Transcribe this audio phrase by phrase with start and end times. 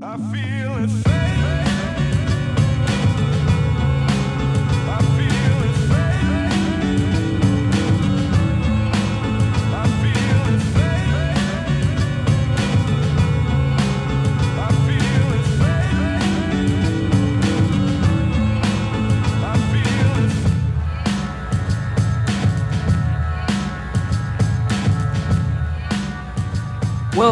[0.00, 1.67] I feel it fading.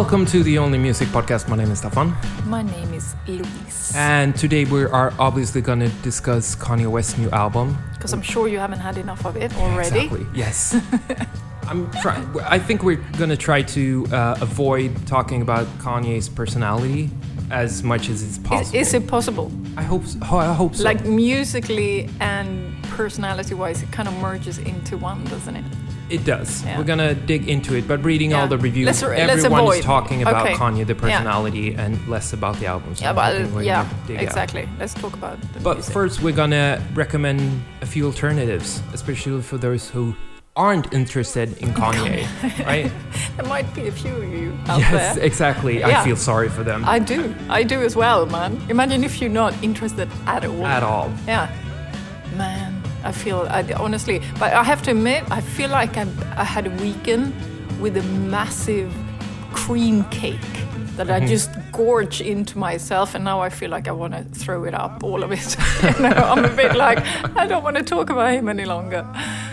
[0.06, 1.48] Welcome to the Only Music Podcast.
[1.48, 2.14] My name is Stefan,
[2.44, 3.92] My name is Louise.
[3.96, 7.76] and today we are obviously going to discuss Kanye West's new album.
[7.94, 10.04] Because I'm sure you haven't had enough of it already.
[10.04, 10.26] Exactly.
[10.32, 10.80] Yes.
[11.68, 12.24] I'm trying.
[12.42, 17.10] I think we're going to try to uh, avoid talking about Kanye's personality
[17.50, 18.78] as much as it's possible.
[18.78, 19.50] is it possible?
[19.76, 20.06] I hope.
[20.06, 20.18] So.
[20.22, 20.84] I hope so.
[20.84, 25.64] Like musically and personality wise, it kind of merges into one, doesn't it?
[26.08, 26.62] It does.
[26.64, 26.78] Yeah.
[26.78, 30.22] We're gonna dig into it, but reading all the reviews, Let's- let's everyone is talking
[30.22, 30.54] about Okay.
[30.54, 31.00] Kanye, the Yeah.
[31.00, 32.94] personality, and less about the album.
[32.94, 33.34] So Yeah, but
[33.64, 34.22] yeah, gonna out.
[34.22, 34.68] exactly.
[34.78, 35.92] Let's talk about the But music.
[35.92, 37.40] first, we're gonna recommend
[37.82, 40.14] a few alternatives, especially for those who
[40.56, 42.24] aren't interested in Kanye,
[42.64, 42.90] right?
[43.36, 45.24] there might be a few of you out yes, there.
[45.24, 45.84] exactly.
[45.84, 47.34] I feel sorry for them I do.
[47.50, 48.58] I do as well, man.
[48.70, 50.64] Imagine if you're not interested at all.
[50.64, 51.12] at all.
[51.28, 51.48] Yeah.
[52.38, 52.65] Man,
[53.06, 56.66] I feel, I, honestly, but I have to admit, I feel like I, I had
[56.66, 57.32] a weekend
[57.80, 58.92] with a massive
[59.52, 60.40] cream cake
[60.96, 61.24] that Mm-hmm.
[61.24, 64.74] I just gorge into myself, and now I feel like I want to throw it
[64.74, 65.56] up, all of it.
[65.82, 66.98] you know, I'm a bit like,
[67.36, 69.06] I don't want to talk about him any longer.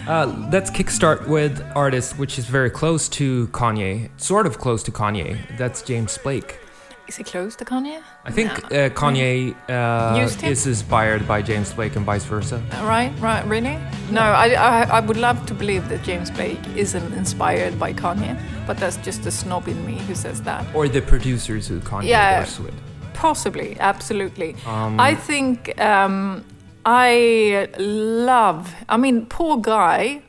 [0.08, 4.92] Uh, let's kickstart with artist which is very close to Kanye, sort of close to
[4.92, 5.38] Kanye.
[5.58, 6.60] That's James Blake.
[7.08, 8.02] Is he close to Kanye?
[8.24, 12.64] I think uh, Kanye uh, is inspired by James Blake and vice versa.
[12.82, 13.78] Right, right, really?
[14.10, 18.40] No, I, I, I would love to believe that James Blake isn't inspired by Kanye,
[18.66, 20.66] but that's just a snob in me who says that.
[20.74, 22.40] Or the producers who Kanye Yeah.
[22.40, 22.74] works with.
[23.14, 24.56] Possibly, absolutely.
[24.66, 26.46] Um, I think um,
[26.86, 28.74] I love.
[28.88, 30.22] I mean, poor guy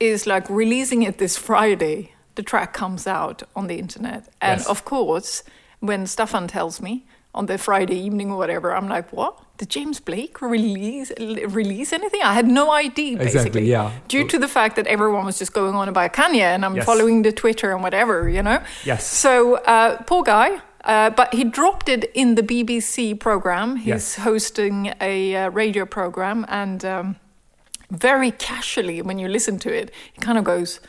[0.00, 2.12] is like releasing it this Friday.
[2.36, 4.66] The track comes out on the internet, and Yes.
[4.66, 5.42] of course,
[5.80, 7.04] when Stefan tells me
[7.34, 9.38] on the Friday evening or whatever, I'm like, "What?
[9.58, 12.22] Did James Blake release release anything?
[12.22, 13.90] I had no idea." Basically, Exactly, yeah.
[14.08, 16.84] Due to the fact that everyone was just going on about Kanye, and I'm Yes.
[16.86, 18.58] following the Twitter and whatever, you know.
[18.84, 19.06] Yes.
[19.06, 23.76] So uh, poor guy, uh, but he dropped it in the BBC program.
[23.76, 24.16] He's Yes.
[24.16, 27.16] hosting a uh, radio program, and um,
[27.90, 30.80] very casually, when you listen to it, he kind of goes.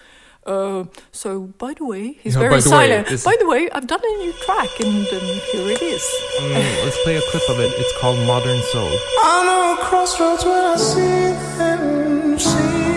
[0.46, 3.24] Uh, so, by the way, he's Yeah, very by the way, silent.
[3.24, 6.04] by the way, I've done a new track, and um, here it is.
[6.40, 7.72] Mm, let's play a clip of it.
[7.78, 8.90] It's called Modern Soul.
[9.24, 12.91] I know crossroads when I see them, see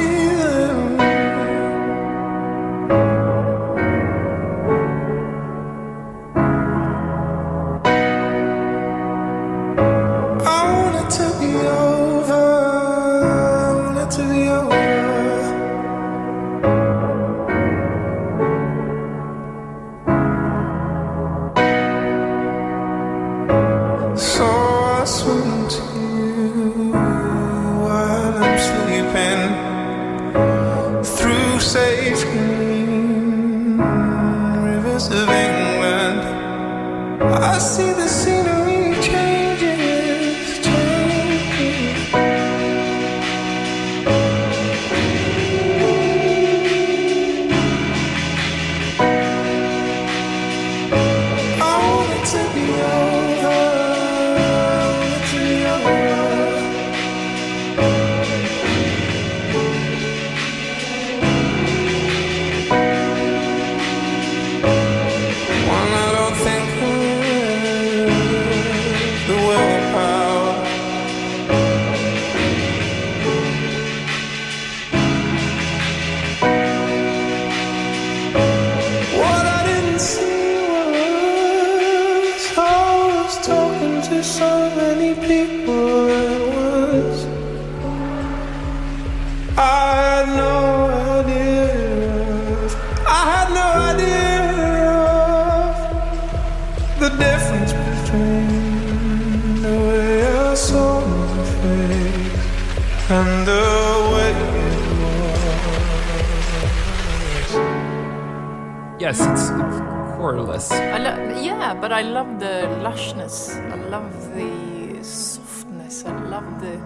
[109.15, 109.79] Yes, it's, it's
[110.17, 110.71] chorless.
[110.73, 113.55] I lo- yeah, but I love the lushness.
[113.73, 116.05] I love the softness.
[116.05, 116.77] I love the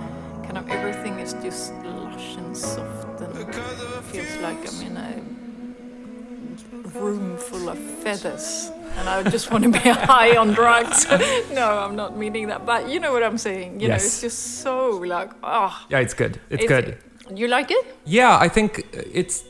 [0.44, 3.34] kind of everything is just lush and soft and
[4.12, 5.22] feels like I'm in a
[7.00, 8.70] room full of feathers.
[8.98, 9.78] and I just want to be
[10.12, 11.06] high on drugs.
[11.54, 13.80] no, I'm not meaning that, but you know what I'm saying.
[13.80, 16.38] You know, it's just so like, oh, Yeah, it's good.
[16.50, 16.98] It's Is good.
[17.34, 17.86] you like it?
[18.04, 19.44] Yeah, I think it's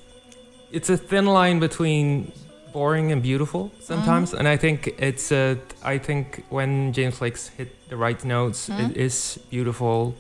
[0.71, 2.31] it's a thin line between
[2.73, 4.39] boring and beautiful sometimes, mm.
[4.39, 8.73] and I think it's uh, I think when James Blake's hit the right notes, it
[8.73, 8.97] mm.
[8.97, 10.15] is beautiful.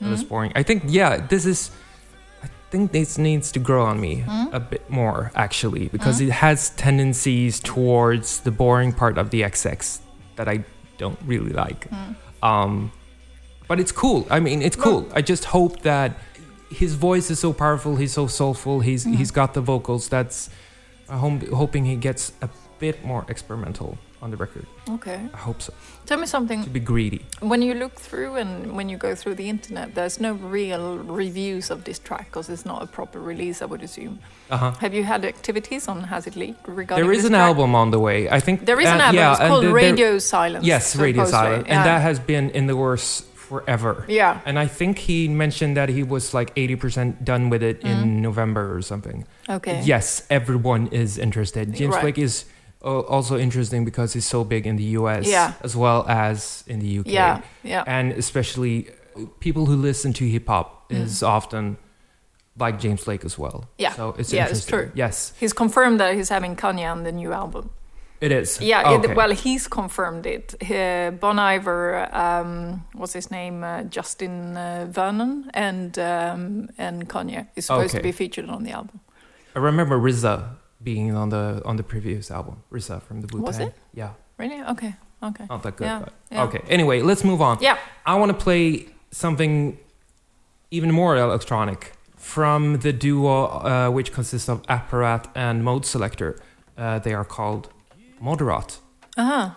[0.00, 0.28] It is mm.
[0.28, 0.52] boring.
[0.54, 1.70] I think yeah, this is.
[2.42, 6.70] I think this needs to grow on me a bit more actually because it has
[6.70, 10.00] tendencies towards the boring part of the XX
[10.36, 10.64] that I
[10.96, 11.86] don't really like.
[12.42, 12.90] Um,
[13.68, 14.26] but it's cool.
[14.30, 15.06] I mean, it's cool.
[15.14, 16.18] I just hope that
[16.70, 17.96] his voice is so powerful.
[17.96, 18.80] He's so soulful.
[18.80, 19.16] He's mm-hmm.
[19.16, 20.08] he's got the vocals.
[20.08, 20.50] That's
[21.12, 22.48] I'm hoping he gets a
[22.78, 24.66] bit more experimental on the record.
[24.88, 25.20] Okay.
[25.34, 25.72] I hope so.
[26.06, 26.62] Tell me something.
[26.64, 27.20] To be greedy.
[27.40, 31.70] When you look through and when you go through the internet, there's no real reviews
[31.70, 34.20] of this track because it's not a proper release, I would assume.
[34.50, 34.70] Uh huh.
[34.80, 37.48] Have you had activities on Has It Leaked regarding There is an track?
[37.48, 38.28] album on the way.
[38.30, 39.16] I think There is an uh, album.
[39.16, 40.64] yeah, it's called the- there- Radio Silence.
[40.64, 41.48] Yes, Radio supposedly.
[41.50, 41.74] Silent, Yeah.
[41.76, 44.04] and that has been in the works forever.
[44.08, 44.40] yeah.
[44.46, 48.02] And I think he mentioned that he was like 80% done with it Mm-hmm.
[48.02, 49.24] in November or something.
[49.48, 49.82] Okay.
[49.84, 51.74] Yes, everyone is interested.
[51.74, 52.02] James Right.
[52.02, 52.44] Blake is
[52.84, 55.52] uh, also interesting because he's so big in the US Yeah.
[55.62, 57.06] as well as in the UK.
[57.12, 57.40] Yeah.
[57.62, 57.84] Yeah.
[57.86, 58.74] And especially
[59.16, 61.02] uh, people who listen to hip hop Mm.
[61.04, 61.76] is often
[62.58, 63.64] like James Blake as well.
[63.78, 63.92] Yeah.
[63.96, 64.90] So it's Yeah, it's true.
[64.94, 67.64] Yes, He's confirmed that he's having Kanye on the new album.
[68.22, 68.60] It is.
[68.60, 69.10] Yeah, Okay.
[69.10, 70.54] it, well, he's confirmed it.
[70.70, 77.46] Uh, bon Iver, um, what's his name, uh, Justin uh, Vernon, and um, and Kanye
[77.56, 79.00] is supposed to be featured on the album.
[79.56, 80.36] I remember RZA
[80.82, 82.56] being on the on the previous album.
[82.70, 83.74] RZA from the Wu Was it?
[83.92, 84.62] Yeah, Really?
[84.70, 84.94] Okay.
[85.22, 85.46] Okay.
[85.50, 85.86] not that good.
[85.86, 86.44] Yeah, But yeah.
[86.44, 86.60] Okay.
[86.68, 87.58] Anyway, let's move on.
[87.60, 87.76] Yeah.
[88.06, 89.78] I want to play something
[90.70, 96.38] even more electronic from the duo, uh, which consists of Apparat and Modeselektor.
[96.78, 97.68] Uh, they are called
[98.22, 98.78] Moderat.
[99.16, 99.50] Uh huh.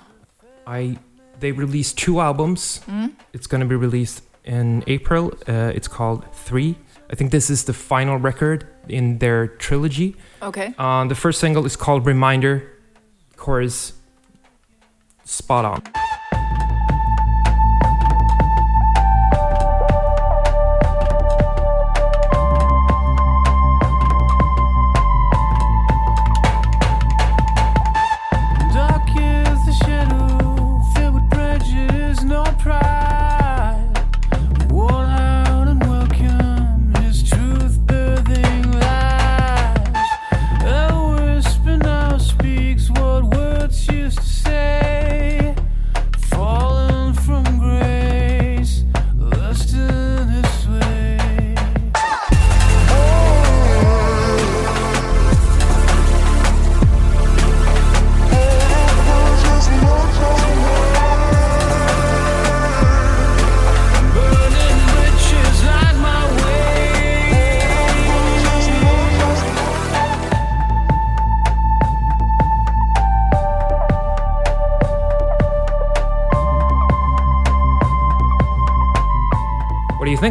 [0.65, 0.97] I
[1.39, 2.81] they released two albums.
[2.87, 3.11] Mm.
[3.33, 5.33] It's going to be released in April.
[5.47, 6.77] Uh, it's called Three.
[7.11, 10.15] I think this is the final record in their trilogy.
[10.41, 10.73] Okay.
[10.77, 12.71] Uh, the first single is called Reminder.
[13.35, 13.93] Chorus,
[15.23, 15.83] spot on.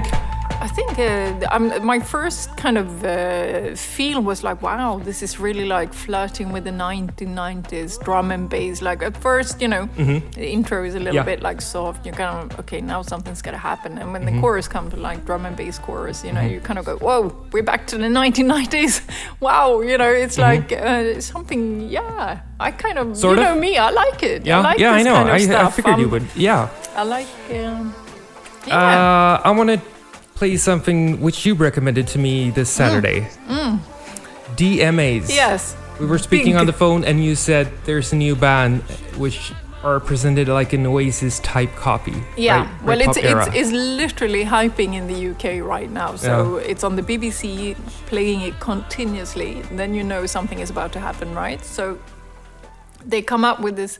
[0.00, 0.14] Think?
[0.60, 5.38] I think uh, I'm, my first kind of uh, feel was like, wow, this is
[5.38, 8.80] really like flirting with the 1990s drum and bass.
[8.80, 11.22] Like at first, you know, the intro is a little Yeah.
[11.22, 12.06] bit like soft.
[12.06, 13.98] You're kind of okay, now something's gonna happen.
[13.98, 16.78] And when the chorus comes to like drum and bass chorus, you know, you kind
[16.78, 19.02] of go, whoa, we're back to the 1990s.
[19.40, 21.88] wow, you know, it's like uh, something.
[21.90, 23.48] Yeah, I kind of, Sort you of?
[23.54, 24.46] know me, I like it.
[24.46, 25.14] Yeah, I like yeah, this I know.
[25.16, 26.26] Kind of I, I figured you Um, would.
[26.36, 26.68] Yeah.
[26.96, 27.26] I like.
[27.52, 27.94] Um,
[28.66, 28.76] yeah.
[28.76, 29.80] Uh, I want to
[30.34, 33.28] play something which you recommended to me this Saturday.
[34.56, 35.24] DMAs.
[35.24, 35.28] Mm.
[35.28, 35.76] yes.
[36.00, 38.82] We were speaking on the phone, and you said there's a new band
[39.16, 39.52] which
[39.84, 42.14] are presented like an Oasis type copy.
[42.36, 42.82] Yeah, right?
[42.84, 46.16] well, it's, it's it's literally hyping in the UK right now.
[46.16, 49.62] So it's on the BBC, playing it continuously.
[49.72, 51.62] Then you know something is about to happen, right?
[51.64, 51.98] So
[53.04, 53.98] they come up with this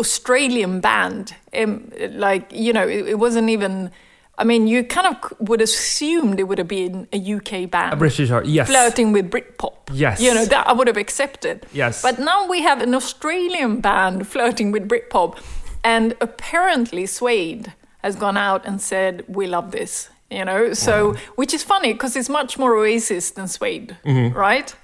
[0.00, 1.92] Australian band, um,
[2.26, 3.90] like you know, it, it wasn't even.
[4.38, 5.16] I mean, you kind of
[5.48, 8.46] would assume it would have been a UK band a British art.
[8.46, 8.68] Yes.
[8.68, 9.74] flirting with Britpop.
[9.92, 10.18] Yes.
[10.20, 11.66] You know, that I would have accepted.
[11.74, 12.00] Yes.
[12.02, 15.36] But now we have an Australian band flirting with Britpop,
[15.84, 20.08] and apparently Suede has gone out and said, We love this.
[20.30, 24.38] You know, so which is funny because it's much more Oasis than Suede, Mm-hmm.
[24.38, 24.74] right?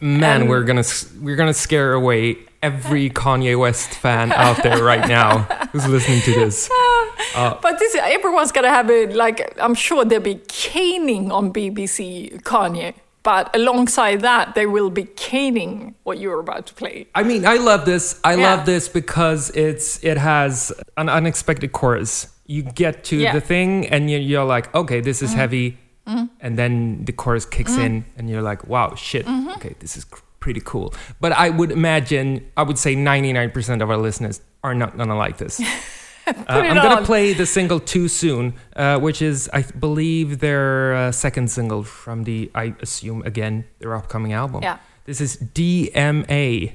[0.00, 0.84] Man, Um, we're gonna
[1.20, 5.38] we're gonna scare away every Kanye West fan out there right now
[5.72, 6.68] who's listening to this.
[7.34, 9.14] Uh, But this everyone's gonna have it.
[9.14, 9.56] like.
[9.58, 12.94] I'm sure they'll be caning on BBC Kanye.
[13.22, 17.06] but alongside that, they will be caning what you're about to play.
[17.14, 18.20] I mean, I love this.
[18.24, 18.48] I Yeah.
[18.50, 22.26] love this because it's it has an unexpected chorus.
[22.46, 23.28] You get to Yeah.
[23.28, 23.38] Mm-hmm.
[23.38, 25.78] the thing and you, you're like, okay, this is heavy,
[26.44, 29.50] and then the chorus kicks in, and you're like, wow, shit, Mm-hmm.
[29.56, 30.04] okay, this is
[30.42, 30.92] pretty cool.
[31.20, 35.38] But I would imagine, I would say, 99% of our listeners are not gonna like
[35.38, 35.60] this.
[36.24, 40.94] Uh, it I'm gonna play the single "Too Soon," uh, which is, I believe, their
[40.94, 44.62] uh, second single from the, I assume, again, their upcoming album.
[44.62, 44.78] Yeah.
[45.04, 46.74] This is DMA,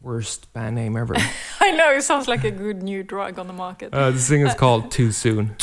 [0.00, 1.14] worst band name ever.
[1.60, 3.94] I know it sounds like a good new drug on the market.
[3.94, 5.54] Uh, the sing is called "Too Soon."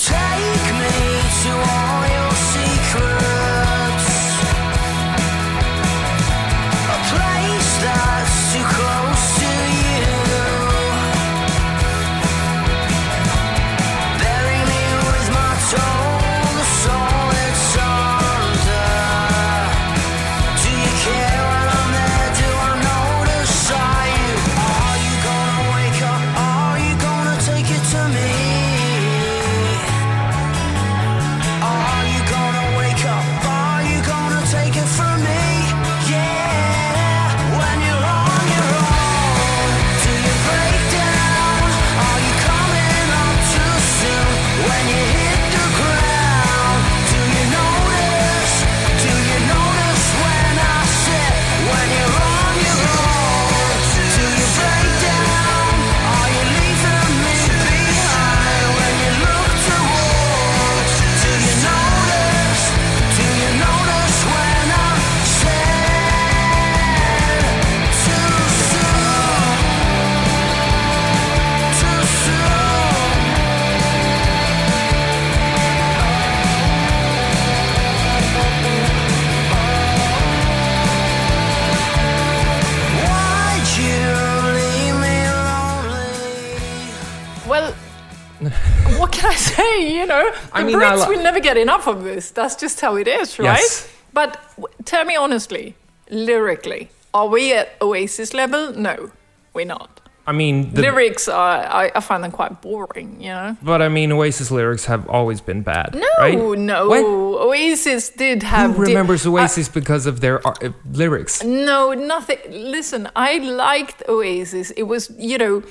[89.77, 92.31] You know, the I mean, Brits will never get enough of this.
[92.31, 93.57] That's just how it is, right?
[93.59, 93.89] Yes.
[94.13, 95.75] But w- tell me honestly,
[96.09, 98.73] lyrically, are we at Oasis level?
[98.73, 99.11] No,
[99.53, 100.01] we're not.
[100.27, 103.55] I mean, the, Lyrics are, I, I find them quite boring, you know?
[103.61, 105.93] but I mean, Oasis lyrics have always been bad.
[105.93, 106.57] No, right?
[106.57, 106.87] no.
[106.87, 107.03] What?
[107.05, 108.75] Oasis did have.
[108.75, 110.53] Who di- remembers I- Oasis because of their uh,
[110.91, 111.43] lyrics?
[111.43, 112.39] No, nothing.
[112.49, 114.71] Listen, I liked Oasis.
[114.71, 115.61] It was, you know,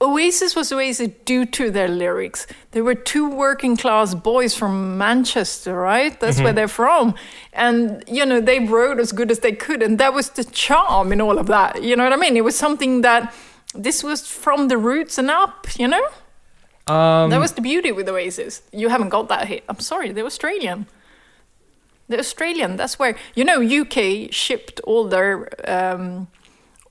[0.00, 2.46] Oasis was Oasis due to their lyrics.
[2.72, 6.18] They were two working class boys from Manchester, right?
[6.20, 7.14] That's where they're from.
[7.52, 9.82] And, you know, they wrote as good as they could.
[9.82, 11.82] And that was the charm in all of that.
[11.82, 12.36] You know what I mean?
[12.36, 13.34] It was something that
[13.74, 16.06] this was from the roots and up, you know?
[16.86, 18.62] Um, That was the beauty with Oasis.
[18.72, 19.64] You haven't got that hit.
[19.68, 20.86] I'm sorry, they're Australian.
[22.08, 22.76] They're Australian.
[22.76, 26.28] That's where you know UK shipped all their um,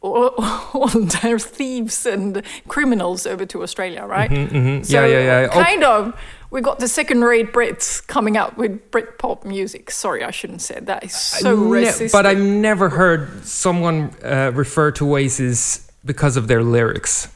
[0.74, 0.88] all,
[1.22, 4.30] their thieves and criminals over to Australia, right?
[4.30, 4.86] mhm.
[4.86, 5.48] So Yeah, yeah, yeah.
[5.52, 5.62] Oh.
[5.64, 6.14] Kind of.
[6.52, 9.92] We got the second-rate Brits coming out with Britpop music.
[9.92, 11.04] Sorry, I shouldn't say that.
[11.04, 12.12] It's so ne- racist.
[12.14, 17.28] but I've never heard someone uh, refer to Oasis because of their lyrics.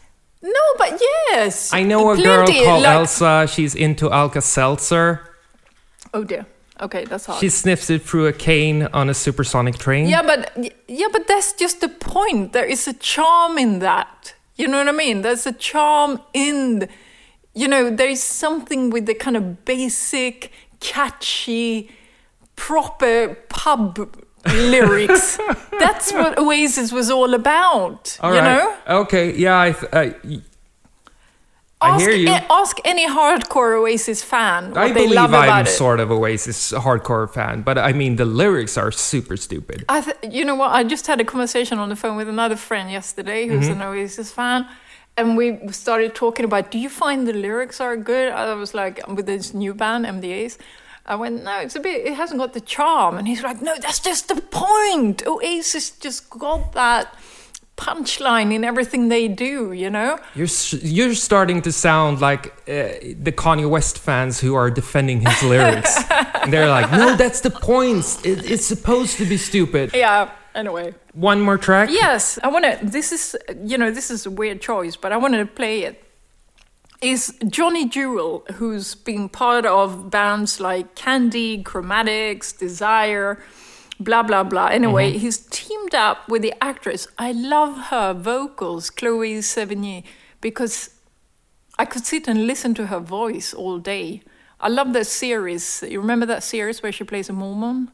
[0.41, 1.73] no, but yes.
[1.73, 3.47] I know a girl Plenty, called like- Elsa.
[3.49, 5.19] She's into Alka Seltzer.
[6.13, 6.45] Oh dear.
[6.81, 7.39] Okay, that's hard.
[7.39, 10.07] She sniffs it through a cane on a supersonic train.
[10.07, 12.53] Yeah, but yeah, but that's just the point.
[12.53, 14.33] There is a charm in that.
[14.55, 15.21] You know what I mean?
[15.21, 16.89] There's a charm in, the-
[17.53, 21.89] you know, there is something with the kind of basic, catchy,
[22.55, 23.97] proper pub
[24.45, 25.37] lyrics.
[25.79, 28.17] That's what Oasis was all about.
[28.21, 28.57] All you right.
[28.87, 29.33] know, Okay.
[29.35, 29.59] Yeah.
[29.59, 29.71] I.
[29.71, 30.41] Th- uh, I
[31.81, 32.27] y- I ask, hear you.
[32.61, 35.71] ask any hardcore Oasis fan what I they believe love I'm about it.
[35.71, 39.85] sort of Oasis hardcore fan, but I mean the lyrics are super stupid.
[39.89, 40.71] I th- you know what?
[40.71, 43.81] I just had a conversation on the phone with another friend yesterday who's Mm-hmm.
[43.81, 44.67] an Oasis fan,
[45.17, 46.71] and we started talking about.
[46.71, 48.31] Do you find the lyrics are good?
[48.33, 50.57] I was like, with this new band, MDAs.
[51.05, 52.05] I went, no, it's a bit.
[52.05, 55.25] It hasn't got the charm, and he's like, no, that's just the point.
[55.25, 57.15] Oasis just got that
[57.79, 59.71] punchline in everything they do.
[59.71, 60.19] You know?
[60.35, 65.43] You're you're starting to sound like uh, the Kanye West fans who are defending his
[65.43, 65.97] lyrics.
[66.41, 68.05] and they're like, no, that's the point.
[68.23, 69.91] It, it's supposed to be stupid.
[69.93, 70.29] Yeah.
[70.55, 70.93] Anyway.
[71.13, 71.89] One more track.
[71.91, 72.85] Yes, I want to.
[72.85, 76.03] This is, you know, this is a weird choice, but I wanted to play it.
[77.01, 83.41] Is Johnny Jewel, who's been part of bands like Candy, Chromatics, Desire,
[83.99, 84.67] blah, blah, blah.
[84.67, 87.07] Anyway, he's teamed up with the actress.
[87.17, 90.03] I love her vocals, Chloe Sevigny,
[90.41, 90.91] because
[91.77, 94.21] I could sit and listen to her voice all day.
[94.59, 95.83] I love that series.
[95.87, 97.91] You remember that series where she plays a Mormon?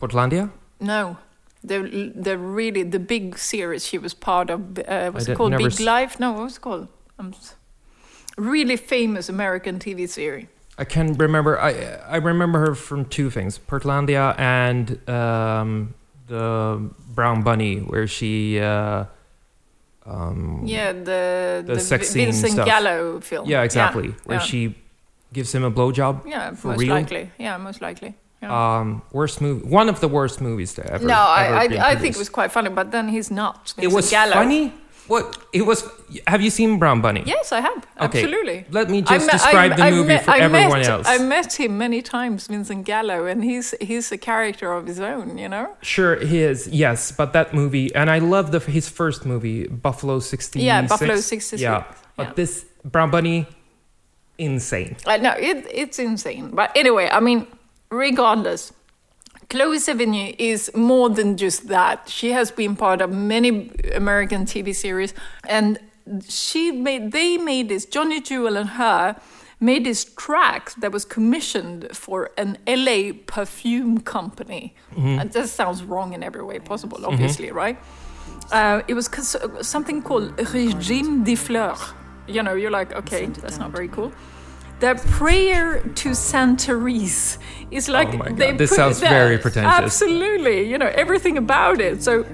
[0.00, 0.50] Portlandia.
[0.80, 1.16] No,
[1.64, 4.78] the the really the big series she was part of.
[4.78, 5.56] Uh, what's I it called?
[5.56, 6.18] Big s- Life?
[6.20, 6.88] No, what was it called?
[7.18, 7.32] Um,
[8.36, 10.46] really famous American TV series.
[10.78, 11.58] I can remember.
[11.58, 11.72] I
[12.06, 15.94] I remember her from two things: Portlandia and um,
[16.26, 18.60] the Brown Bunny, where she.
[18.60, 19.04] Uh,
[20.04, 22.66] um, Yeah, the The the, sex scene Vincent stuff.
[22.66, 23.48] Gallo film.
[23.48, 24.14] Yeah, exactly.
[24.24, 24.44] Where yeah.
[24.44, 24.74] she
[25.32, 26.26] gives him a blowjob.
[26.26, 26.94] Yeah, for most real?
[26.94, 27.30] likely.
[27.38, 28.14] Yeah, most likely.
[28.42, 28.78] Yeah.
[28.78, 29.66] Um, worst movie.
[29.66, 31.06] One of the worst movies to ever.
[31.06, 33.72] no, I, ever I, been I think it was quite funny, but then he's not.
[33.78, 34.32] It Vincent was Gallo.
[34.34, 34.74] funny.
[35.08, 35.84] What it was?
[36.26, 37.22] Have you seen Brown Bunny?
[37.26, 37.78] Yes, I have.
[38.00, 38.64] Okay, Absolutely.
[38.70, 41.06] Let me just me- describe I- the I movie met- for I everyone met, else.
[41.08, 45.38] I met him many times, Vincent Gallo, and he's he's a character of his own,
[45.38, 45.66] you know.
[45.82, 46.66] Sure, he is.
[46.68, 50.62] Yes, but that movie, and I love the his first movie, Buffalo '66.
[50.64, 51.84] Yeah, Buffalo 66, Yeah,
[52.16, 53.46] but this Brown Bunny,
[54.38, 54.96] insane.
[55.06, 57.46] I know it, it's insane, but anyway, I mean,
[57.90, 58.72] regardless,
[59.48, 62.08] Chloe Sevigny is more than just that.
[62.08, 65.14] She has been part of many American TV series,
[65.48, 65.78] and
[66.28, 69.16] she made they made this Johnny Jewel and her
[69.58, 74.74] made this track that was commissioned for an LA perfume company.
[75.20, 77.78] And that sounds wrong in every way possible, obviously, right?
[78.52, 81.94] Uh, it was cons- something called Régime des Fleurs.
[82.28, 84.12] You know, you're like, okay, that's not very cool.
[84.80, 87.38] Their prayer to Santerise
[87.70, 89.72] is oh like Oh my God, they this put sounds that- very pretentious.
[89.72, 92.02] Absolutely, you know everything about it.
[92.02, 92.24] So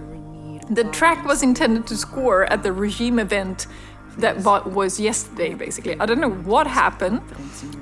[0.71, 3.67] the track was intended to score at the regime event
[4.19, 5.99] that was yesterday, basically.
[5.99, 7.23] I don't know what happened,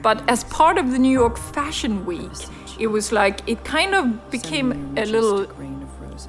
[0.03, 2.31] but as part of the New York Fashion Week,
[2.79, 5.47] it was like it kind of became a little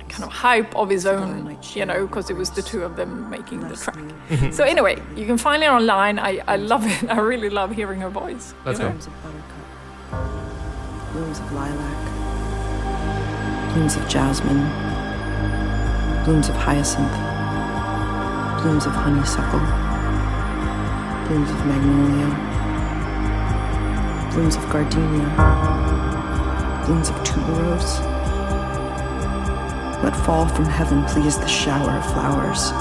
[0.10, 3.29] kind of hype of his own, you know, because it was the two of them
[3.29, 3.95] making the track.
[3.95, 4.51] Mm-hmm.
[4.51, 6.19] So anyway, you can find it online.
[6.19, 7.10] I, I love it.
[7.10, 8.53] I really love hearing her voice.
[8.65, 8.91] Let's you know?
[8.91, 8.98] go.
[8.98, 12.00] Blooms of buttercup, blooms of lilac,
[13.74, 14.69] blooms of jasmine,
[16.25, 17.12] blooms of hyacinth,
[18.62, 19.60] blooms of honeysuckle,
[21.27, 22.29] blooms of magnolia,
[24.33, 25.29] blooms of gardenia,
[26.85, 28.10] blooms of tuberose.
[30.03, 32.72] Let fall from heaven, please, the shower of flowers.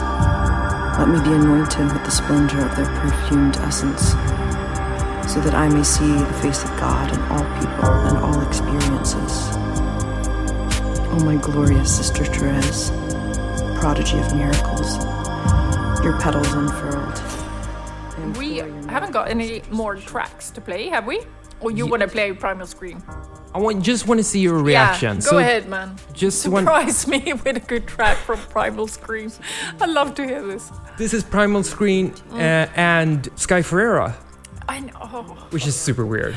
[0.98, 4.10] Let me be anointed with the splendor of their perfumed essence
[5.32, 9.48] so that I may see the face of God in all people and all experiences.
[11.12, 12.90] Oh, my glorious Sister Therese,
[13.80, 14.96] prodigy of miracles,
[16.02, 17.22] your petals unfurled.
[18.36, 21.20] We haven't got any more tracks to play, have we?
[21.60, 23.02] Or you Ye- want to play Primal Scream?
[23.54, 25.16] I want just want to see your reaction.
[25.16, 25.96] Yeah, go so ahead, man.
[26.12, 26.42] Just.
[26.42, 29.30] Surprise me with a good track from Primal Scream.
[29.80, 30.70] I love to hear this.
[30.96, 32.34] This is Primal Scream Mm.
[32.34, 34.16] uh, and Sky Ferreira,
[34.68, 35.22] I know.
[35.50, 36.36] which is super weird,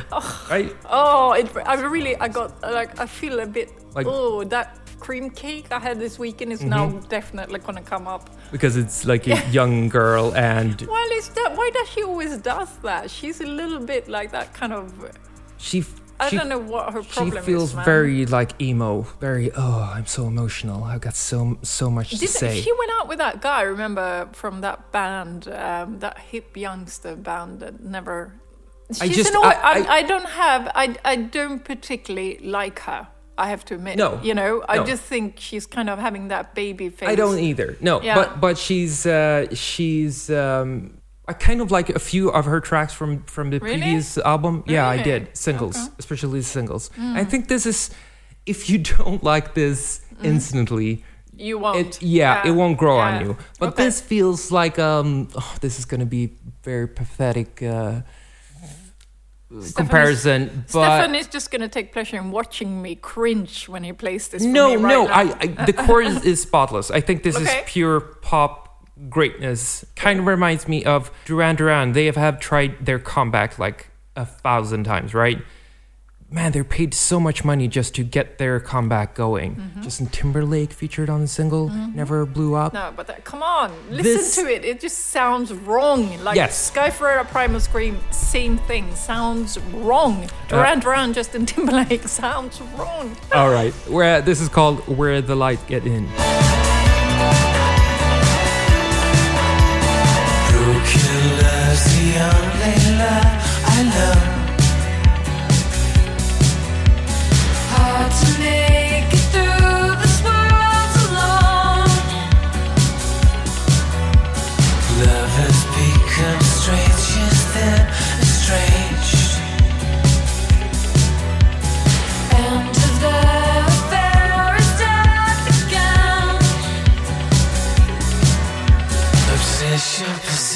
[0.49, 0.75] right?
[0.89, 3.69] Oh, it, I really, I got like, I feel a bit.
[3.93, 4.15] Like- Mm-hmm.
[4.15, 8.29] oh, that cream cake I had this weekend is now definitely gonna come up.
[8.51, 12.69] Because it's like a young girl and Well, is that why does she always does
[12.81, 13.11] that?
[13.11, 14.91] She's a little bit like that kind of.
[15.57, 15.83] she.
[16.23, 17.85] I she don't know what her She feels is.
[17.85, 20.83] very like emo, very oh, I'm so emotional.
[20.83, 22.61] I've got so so much to Didn't, say.
[22.61, 27.59] she went out with that guy, remember, from that band, um, that hip youngster band
[27.61, 28.33] that never.
[29.01, 33.07] I just- an, I- I, I- I, don't have, I, I don't particularly like her,
[33.37, 33.97] I have to admit.
[33.97, 34.85] No, You know, I no.
[34.85, 37.09] just think she's kind of having that baby face.
[37.09, 37.77] I don't either.
[37.81, 38.13] No, Yeah.
[38.15, 42.93] but but she's uh, she's um, I kind of like a few of her tracks
[42.93, 43.79] from from the Really?
[43.79, 44.63] previous album.
[44.67, 45.93] Yeah, I did singles, Okay.
[45.99, 46.89] Especially the singles.
[46.99, 47.89] I think this is
[48.45, 51.03] if you don't like this instantly.
[51.35, 51.77] You won't.
[51.77, 53.07] It, yeah, it won't grow Yeah.
[53.17, 53.37] on you.
[53.59, 53.85] But Okay.
[53.85, 56.33] this feels like um, oh, this is gonna be
[56.63, 58.01] very pathetic uh,
[59.75, 60.65] comparison.
[60.73, 64.27] But Stefan is just going to take pleasure in watching me cringe when he plays
[64.29, 64.43] this.
[64.43, 65.13] For no, me right no, now.
[65.13, 65.21] I,
[65.61, 66.91] I the chorus is spotless.
[66.91, 67.45] I think this Okay.
[67.59, 68.62] is pure pop
[69.09, 69.85] greatness.
[69.95, 71.93] Kind of reminds me of Duran Duran.
[71.93, 75.39] They have, have tried their comeback like a thousand times, right?
[76.29, 79.55] Man, they're paid so much money just to get their comeback going.
[79.55, 79.81] Mm-hmm.
[79.83, 82.73] Justin Timberlake featured on the single, never blew up.
[82.73, 84.65] No, but that, come on, listen This- to it.
[84.65, 86.23] It just sounds wrong.
[86.23, 86.57] Like Yes.
[86.57, 88.95] Sky Ferreira, Primal Scream, same thing.
[88.95, 90.27] Sounds wrong.
[90.47, 93.15] Duran Duran, Justin Timberlake sounds wrong.
[93.31, 96.09] All right, where this is called "Where the Light Get In."
[101.41, 103.31] Love's the only love
[103.65, 104.22] I know.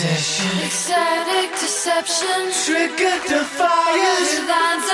[0.08, 0.60] obsession.
[0.64, 2.52] Ecstatic deception.
[2.66, 4.40] Triggered defiance.
[4.48, 4.90] Lines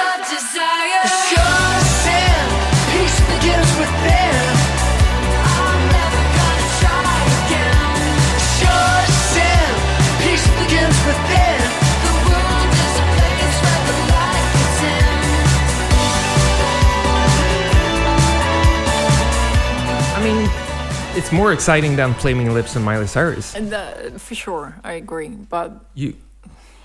[21.34, 23.56] more exciting than Flaming Lips and Miley Cyrus.
[23.56, 25.30] And the, for sure, I agree.
[25.30, 26.16] But You,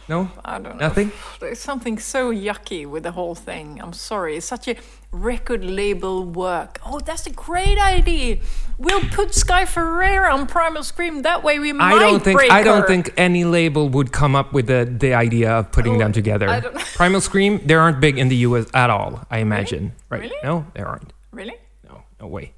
[0.08, 0.86] no, I don't know.
[0.88, 1.12] nothing.
[1.40, 3.78] There's something so yucky with the whole thing.
[3.82, 4.36] I'm sorry.
[4.38, 4.76] It's such a
[5.12, 6.78] record label work.
[6.84, 8.38] Oh, that's a great idea.
[8.78, 11.22] We'll put Sky Ferreira on Primal Scream.
[11.22, 12.86] That way we might I don't think I don't her.
[12.86, 16.48] think any label would come up with the the idea of putting Oh, them together.
[16.48, 18.66] I don't- Primal Scream, they aren't big in the U.S.
[18.72, 19.26] at all.
[19.30, 20.22] I imagine, right?
[20.22, 20.36] Really?
[20.42, 21.12] No, they aren't.
[21.32, 21.56] Really?
[21.88, 22.52] No, no way.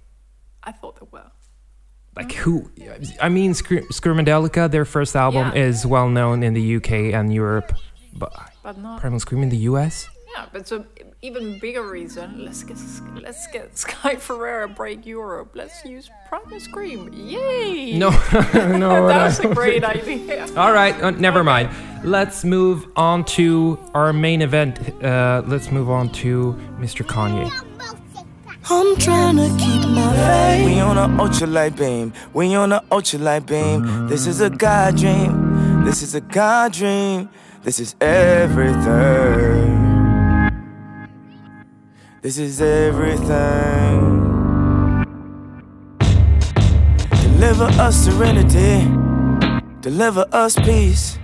[0.62, 0.99] I thought.
[2.20, 2.70] Like who?
[3.20, 5.62] I mean, Scr- Screamadelica, their first album Yeah.
[5.68, 7.72] is well known in the UK and Europe,
[8.12, 9.00] but But not.
[9.00, 10.06] Primal Scream in the US.
[10.36, 10.84] Yeah, but so
[11.22, 12.44] even bigger reason.
[12.44, 12.76] Let's get
[13.26, 15.50] let's get Sky Ferreira break Europe.
[15.54, 17.10] Let's use Primal Scream.
[17.12, 17.98] Yay!
[17.98, 18.10] No,
[18.84, 19.08] no.
[19.14, 19.50] That's no.
[19.50, 20.46] a great idea.
[20.56, 21.68] All right, uh, never mind.
[22.04, 24.78] Let's move on to our main event.
[25.02, 27.02] Uh, let's move on to Mr.
[27.04, 27.48] Kanye.
[28.72, 30.64] I'm trying to keep my faith.
[30.64, 32.12] We on a ultralight beam.
[32.32, 34.06] We on a ultralight beam.
[34.06, 35.84] This is a God dream.
[35.84, 37.28] This is a God dream.
[37.64, 38.86] This is everything.
[42.22, 44.20] This is everything.
[47.22, 48.86] Deliver us serenity.
[49.80, 51.18] Deliver us peace.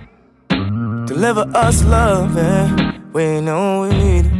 [0.49, 2.35] Deliver us love.
[2.37, 4.36] And we know we need it.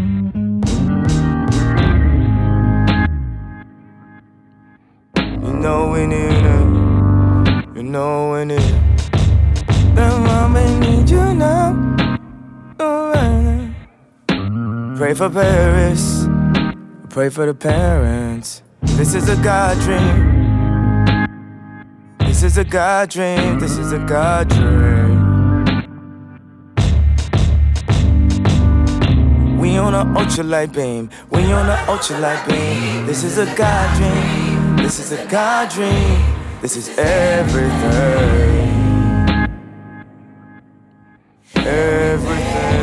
[5.97, 7.75] We need it.
[7.75, 8.81] You know we need it.
[9.95, 11.73] The mama need you now.
[14.95, 16.27] Pray for Paris.
[17.09, 18.61] Pray for the parents.
[18.81, 20.17] This is a God dream.
[22.19, 23.59] This is a God dream.
[23.59, 25.17] This is a God dream.
[29.59, 31.09] We on a ultralight beam.
[31.31, 33.07] We on a ultralight beam.
[33.07, 34.36] This is a God dream.
[34.87, 36.23] This is a God dream.
[36.61, 37.67] This is everything.
[41.57, 42.77] Everything.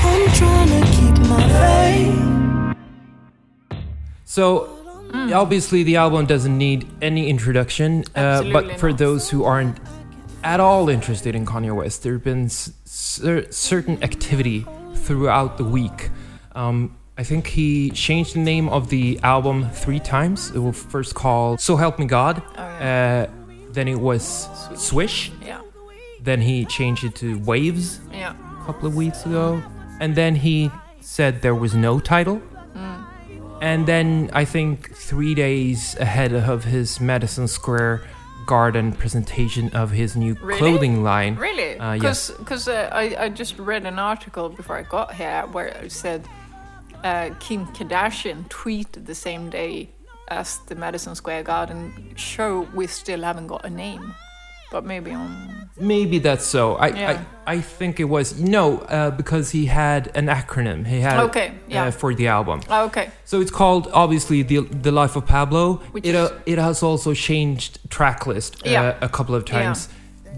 [0.00, 1.46] I'm trying to keep my
[3.68, 3.76] faith.
[4.24, 4.70] So,
[5.34, 8.04] obviously, the album doesn't need any introduction.
[8.16, 8.98] Uh, but for not.
[8.98, 9.80] those who aren't
[10.42, 14.64] at all interested in Kanye West, there have been s- cer- certain activity
[14.94, 16.08] throughout the week.
[16.54, 20.50] Um, I think he changed the name of the album three times.
[20.50, 23.26] It was first called "So Help Me God," Oh, yeah.
[23.28, 25.60] uh, then it was "Swish," yeah,
[26.20, 28.34] then he changed it to "Waves" yeah.
[28.60, 29.62] a couple of weeks ago,
[30.00, 32.40] and then he said there was no title.
[32.74, 33.04] Mm.
[33.62, 38.02] And then I think three days ahead of his Madison Square
[38.46, 40.58] Garden presentation of his new Really?
[40.58, 41.36] clothing line.
[41.36, 41.78] Really?
[41.78, 42.30] Uh, yes.
[42.30, 46.26] Because uh, I, I just read an article before I got here where it said
[47.04, 49.90] uh, Kim Kardashian tweeted the same day
[50.28, 54.14] as the Madison Square Garden show, we still haven't got a name.
[54.70, 55.70] But maybe on.
[55.78, 56.74] Maybe that's so.
[56.76, 57.22] I Yeah.
[57.46, 60.84] I, I think it was no uh, because he had an acronym.
[60.86, 61.84] He had Okay, yeah.
[61.84, 62.60] uh, for the album.
[62.68, 63.10] Oh, okay.
[63.24, 65.74] So it's called obviously the the life of Pablo.
[65.92, 68.96] Which it is- uh, it has also changed track list uh, Yeah.
[69.00, 69.88] a couple of times,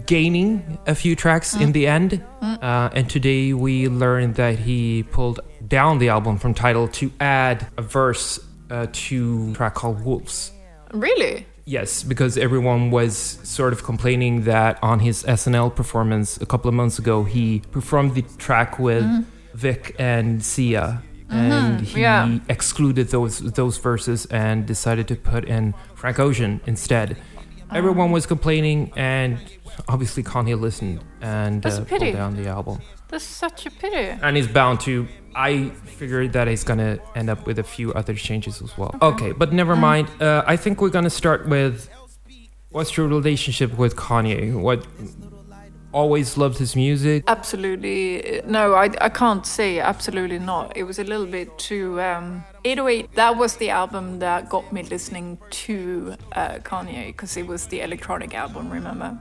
[0.07, 1.61] gaining a few tracks Mm.
[1.61, 2.23] in the end.
[2.41, 7.67] Uh, and today we learned that he pulled down the album from Tidal to add
[7.77, 8.39] a verse
[8.71, 10.51] uh, to a track called Wolves.
[10.93, 11.45] Really?
[11.65, 16.73] Yes, because everyone was sort of complaining that on his SNL performance a couple of
[16.75, 19.05] months ago, he performed the track with
[19.53, 22.39] Vic and Sia, and he yeah.
[22.47, 27.17] excluded those those verses and decided to put in Frank Ocean instead.
[27.73, 29.37] Everyone was complaining, and
[29.87, 32.79] obviously Kanye listened and That's uh, pulled down the album.
[33.09, 34.19] That's such a pity.
[34.21, 35.07] And he's bound to.
[35.35, 38.95] I figured that he's gonna end up with a few other changes as well.
[39.01, 40.09] Okay, but never mind.
[40.19, 41.89] Uh, I think we're gonna start with
[42.69, 44.59] what's your relationship with Kanye?
[44.59, 44.85] What
[45.93, 47.23] always loved his music?
[47.27, 48.41] Absolutely.
[48.45, 50.75] No, I, I can't say absolutely not.
[50.75, 51.99] It was a little bit too.
[52.01, 57.47] Um, 808, that was the album that got me listening to uh, Kanye because it
[57.47, 59.17] was the electronic album, remember?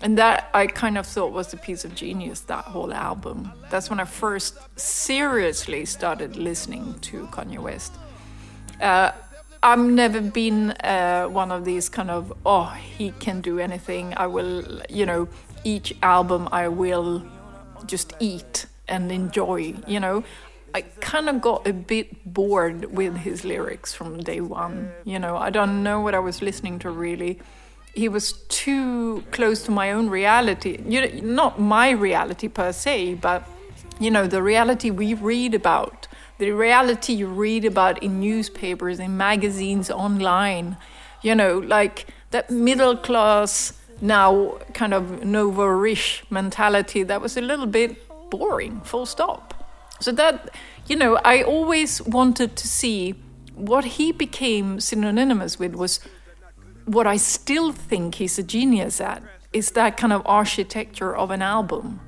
[0.00, 3.52] And that I kind of thought was a piece of genius, that whole album.
[3.70, 7.92] That's when I first seriously started listening to Kanye West.
[8.80, 9.10] Uh,
[9.62, 14.14] I've never been uh, one of these kind of oh he can do anything.
[14.16, 15.28] I will you know
[15.64, 17.26] each album I will
[17.86, 19.74] just eat and enjoy.
[19.86, 20.24] You know,
[20.74, 24.92] I kind of got a bit bored with his lyrics from day one.
[25.04, 27.40] You know, I don't know what I was listening to really.
[27.98, 30.78] He was too close to my own reality.
[30.86, 33.42] You not my reality per se, but
[33.98, 36.06] you know the reality we read about
[36.38, 40.76] the reality you read about in newspapers in magazines online
[41.22, 47.40] you know like that middle class now kind of novo rich mentality that was a
[47.40, 47.96] little bit
[48.30, 49.44] boring full stop
[50.00, 50.50] so that
[50.86, 53.14] you know i always wanted to see
[53.54, 55.98] what he became synonymous with was
[56.88, 59.22] what i still think he's a genius at
[59.52, 62.00] is that kind of architecture of an album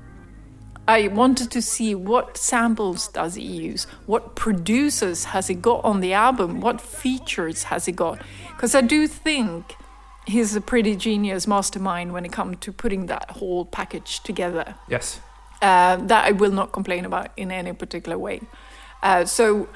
[0.87, 6.01] I wanted to see what samples does he use, what producers has he got on
[6.01, 9.75] the album, what features has he got, because I do think
[10.25, 14.75] he's a pretty genius mastermind when it comes to putting that whole package together.
[14.89, 15.19] Yes.
[15.61, 18.41] Uh, that I will not complain about in any particular way.
[19.03, 19.69] Uh, so,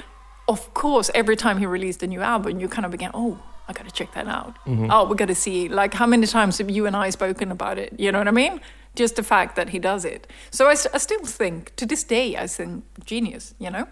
[0.47, 3.73] of course, every time he released a new album, you kind of began, oh, I
[3.73, 4.57] gotta check that out.
[4.67, 5.67] Oh, we gotta see.
[5.69, 7.93] Like, how many times have you and I spoken about it?
[7.99, 8.61] You know what I mean?
[8.95, 10.27] Just the fact that he does it.
[10.51, 13.53] So I, I still think, to this day, I think genius.
[13.59, 13.87] You know.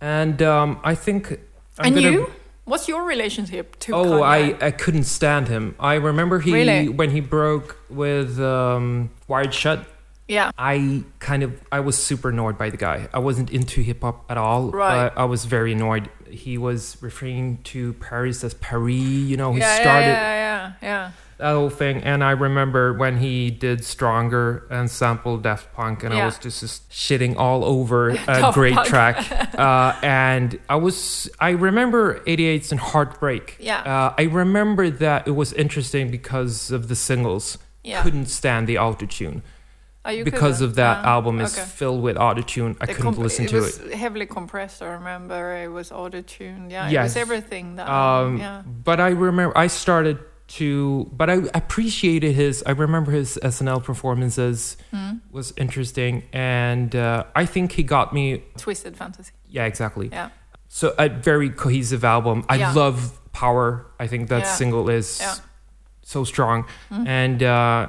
[0.00, 1.32] And um, I think.
[1.78, 2.32] I'm and gonna- you?
[2.66, 3.92] What's your relationship to?
[3.94, 4.62] Oh, Kanye?
[4.62, 5.74] I, I couldn't stand him.
[5.78, 6.88] I remember he Really?
[6.88, 9.84] when he broke with um, Wired Shut.
[10.28, 10.50] Yeah.
[10.56, 13.08] I kind of I was super annoyed by the guy.
[13.12, 14.70] I wasn't into hip hop at all.
[14.70, 15.12] Right.
[15.14, 16.10] I, I was very annoyed.
[16.28, 18.94] He was referring to Paris as Paris.
[18.94, 21.98] You know, he yeah, started yeah, yeah, yeah, that whole thing.
[21.98, 26.60] And I remember when he did Stronger and sampled Daft Punk, and I was just,
[26.60, 28.88] just shitting all over a great Punk.
[28.88, 29.54] track.
[29.58, 33.56] uh, and I was, I remember 808's and Heartbreak.
[33.60, 33.80] Yeah.
[33.80, 37.58] Uh, I remember that it was interesting because of the singles.
[37.82, 38.02] Yeah.
[38.02, 39.42] Couldn't stand the autotune.
[40.06, 40.64] Oh, Because couldn't?
[40.70, 41.66] of that Yeah, album is okay.
[41.66, 42.76] filled with autotune.
[42.80, 43.94] I The couldn't listen it to was it.
[43.94, 44.82] heavily compressed.
[44.82, 46.70] I remember it was auto tuned.
[46.70, 47.04] Yeah, it Yes.
[47.10, 47.76] was everything.
[47.76, 50.18] That Um, yeah, But I remember I started
[50.58, 52.62] to, but I appreciated his.
[52.66, 55.12] I remember his SNL performances Hmm.
[55.32, 58.42] was interesting, and uh, I think he got me.
[58.58, 59.32] Twisted Fantasy.
[59.48, 60.08] Yeah, exactly.
[60.12, 60.28] Yeah,
[60.68, 62.44] So a very cohesive album.
[62.50, 62.72] I Yeah.
[62.72, 63.86] love Power.
[63.98, 65.22] I think that single is
[66.02, 67.06] so strong, Mm-hmm.
[67.06, 67.86] and uh,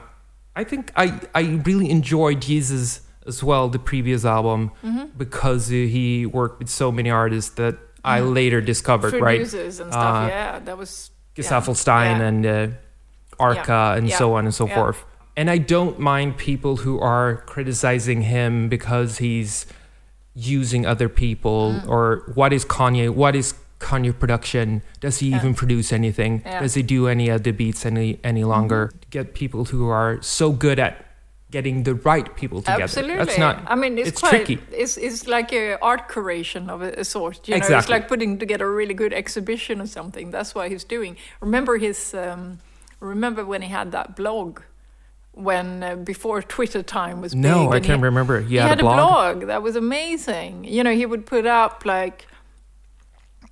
[0.55, 5.05] I think I I really enjoyed Yeezus as well, the previous album, Mm-hmm.
[5.17, 9.13] because he worked with so many artists that I later discovered.
[9.13, 10.25] Right, producers and stuff.
[10.25, 11.43] Uh, yeah, that was yeah.
[11.43, 12.27] Gesaffelstein Yeah.
[12.27, 12.67] and uh,
[13.39, 14.17] Arca and Yeah.
[14.17, 14.75] so on and so Yeah.
[14.75, 15.03] forth.
[15.37, 19.65] And I don't mind people who are criticizing him because he's
[20.33, 21.89] using other people Mm.
[21.89, 23.09] or what is Kanye?
[23.09, 24.81] What is Kanye production?
[24.99, 25.37] Does he Yeah.
[25.37, 26.41] even produce anything?
[26.45, 26.53] Yeah.
[26.53, 26.63] Mm-hmm.
[26.63, 28.91] Does he do any of the beats any any longer?
[29.09, 31.05] Get people who are so good at
[31.51, 32.83] getting the right people together.
[32.83, 33.17] Absolutely.
[33.17, 33.63] That's not.
[33.67, 34.59] I mean, it's, it's quite, tricky.
[34.71, 37.47] It's it's like a art curation of a, a sort.
[37.47, 40.31] You know, it's like putting together a really good exhibition or something.
[40.31, 41.17] That's what he's doing.
[41.41, 42.13] Remember his.
[42.13, 42.59] Um,
[42.99, 44.61] remember when he had that blog,
[45.33, 47.69] when uh, before Twitter time was no, big.
[47.69, 48.41] No, I can't remember.
[48.41, 49.47] He, He had, had a blog.
[49.47, 50.63] that was amazing.
[50.63, 52.27] You know, he would put up like.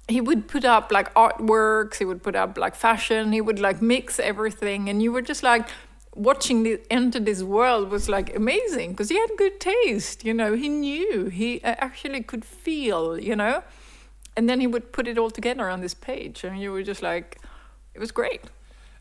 [0.07, 1.95] He would put up like artworks.
[1.95, 3.31] He would put up like fashion.
[3.31, 5.67] He would like mix everything, and you were just like
[6.15, 10.25] watching the enter this world was like amazing because he had good taste.
[10.25, 13.17] You know, he knew he uh, actually could feel.
[13.17, 13.63] You know,
[14.35, 17.01] and then he would put it all together on this page, and you were just
[17.01, 17.39] like,
[17.93, 18.41] it was great.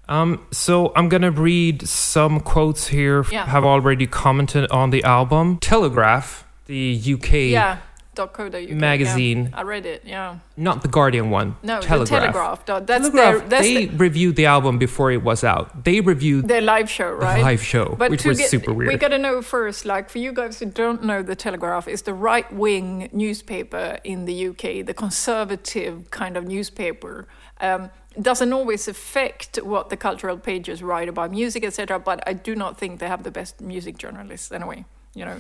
[0.09, 3.25] Um, so I'm gonna read some quotes here.
[3.31, 3.47] Yeah.
[3.47, 5.59] Have already commented on the album.
[5.59, 7.79] Telegraph, the UK, Yeah.
[8.15, 8.51] Dot co.
[8.51, 8.75] dot UK, yeah.
[8.75, 9.51] Magazine.
[9.55, 10.03] I read it.
[10.05, 10.39] Yeah.
[10.57, 11.57] not the Guardian one.
[11.63, 12.67] No, Telegraph.
[12.67, 12.87] the Telegraph.
[12.87, 15.85] That's Telegraph, their that's they the, reviewed the album before it was out.
[15.85, 17.43] They reviewed their live show, the right?
[17.43, 18.93] live show, which to was get- super weird.
[18.93, 22.03] We got to know first, like for you guys who don't know, the Telegraph is
[22.03, 27.27] the right wing newspaper in the UK, the conservative kind of newspaper.
[27.61, 31.99] Um, doesn't always affect what the cultural pages write about music, etc.
[31.99, 34.85] But I do not think they have the best music journalists anyway.
[35.15, 35.39] You know,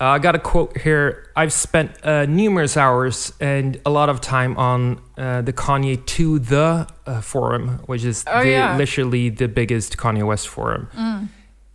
[0.00, 1.30] Uh, I got a quote here.
[1.36, 7.20] I've spent uh, numerous hours and a lot of time on uh, the KanyeToThe uh,
[7.20, 8.76] forum, which is Oh, the, yeah.
[8.76, 10.88] literally the biggest Kanye West forum.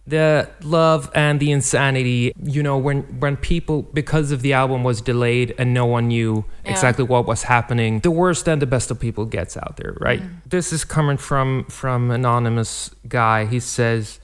[0.05, 5.01] The love and the insanity, you know, when when people because of the album was
[5.01, 6.71] delayed and no one knew Yeah.
[6.71, 10.21] exactly what was happening, the worst and the best of people gets out there, right?
[10.49, 13.45] This is coming from from anonymous guy.
[13.45, 14.19] He says.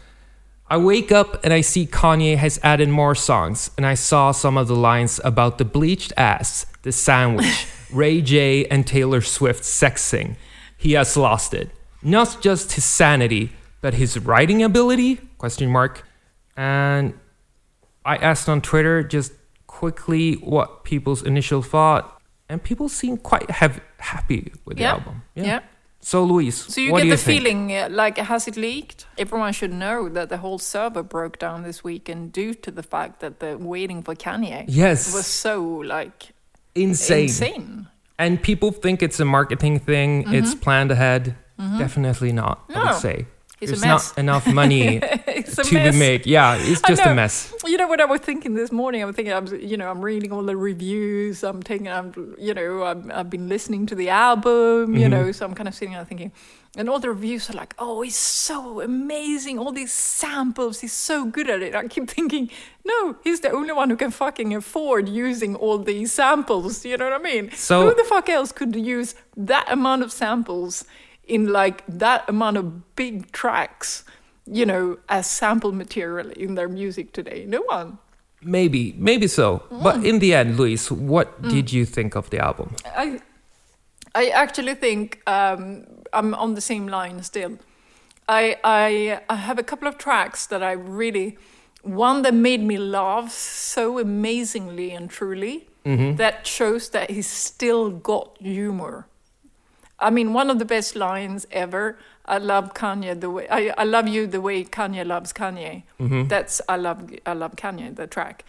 [0.67, 4.58] I wake up and I see Kanye has added more songs, and I saw some
[4.58, 10.38] of the lines about the bleached ass, the sandwich, Ray J and Taylor Swift sexing.
[10.78, 11.69] He has lost it.
[12.01, 13.51] Not just his sanity,
[13.82, 15.17] but his writing ability?
[15.38, 16.04] Question mark.
[16.58, 17.13] And
[18.04, 19.34] I asked on Twitter just
[19.67, 25.23] quickly what people's initial thought, and people seem quite have, happy with the album.
[25.36, 25.62] Yeah.
[26.07, 27.41] So, Luis, So you get do the think?
[27.41, 29.07] feeling uh, like has it leaked?
[29.17, 33.21] Everyone should know that the whole server broke down this weekend due to the fact
[33.21, 35.11] that the waiting for Kanye Yes.
[35.13, 35.63] was so
[35.97, 36.33] like
[36.75, 37.23] insane.
[37.23, 37.87] insane.
[38.19, 40.31] And people think it's a marketing thing.
[40.31, 41.35] It's planned ahead.
[41.57, 42.57] Definitely not.
[42.69, 42.87] I Mm-hmm.
[42.87, 43.25] Would say
[43.61, 44.09] It's a mess.
[44.11, 45.69] not enough money to mess.
[45.71, 46.25] be made.
[46.25, 47.53] Yeah, it's just a mess.
[47.65, 49.01] You know what I was thinking this morning?
[49.01, 51.43] I was thinking, I'm, you know, I'm reading all the reviews.
[51.43, 54.87] I'm taking, I'm, you know, I'm, I've been listening to the album.
[54.87, 54.95] Mm-hmm.
[54.97, 56.31] You know, so I'm kind of sitting there thinking,
[56.77, 59.57] and all the reviews are like, "Oh, he's so amazing!
[59.57, 62.49] All these samples, he's so good at it." I keep thinking,
[62.83, 66.83] no, he's the only one who can fucking afford using all these samples.
[66.85, 67.51] You know what I mean?
[67.51, 70.83] So- who the fuck else could use that amount of samples
[71.27, 74.03] in like that amount of big tracks?
[74.45, 77.45] You know, as sample material in their music today.
[77.47, 77.97] No one.
[78.43, 79.63] Maybe, maybe so.
[79.71, 79.83] Mm.
[79.83, 82.75] But in the end, Luis, what did you think of the album?
[82.85, 83.21] I
[84.13, 87.57] I actually think um, I'm on the same line still.
[88.29, 91.38] I, I I have a couple of tracks that I really
[91.81, 98.38] one that made me laugh so amazingly and truly that shows that he's still got
[98.39, 99.07] humor.
[99.99, 101.97] I mean, one of the best lines ever.
[102.25, 105.84] I love Kanye the way I, I love you the way Kanye loves Kanye.
[106.27, 108.43] That's I love I love Kanye the track.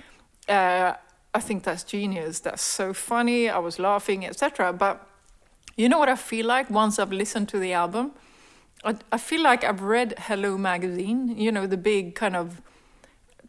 [0.48, 0.94] Uh,
[1.34, 2.40] I think that's genius.
[2.40, 3.50] That's so funny.
[3.50, 4.72] I was laughing, etc.
[4.72, 5.06] But
[5.76, 8.12] you know what I feel like once I've listened to the album?
[8.82, 11.36] I, I feel like I've read Hello magazine.
[11.36, 12.62] You know the big kind of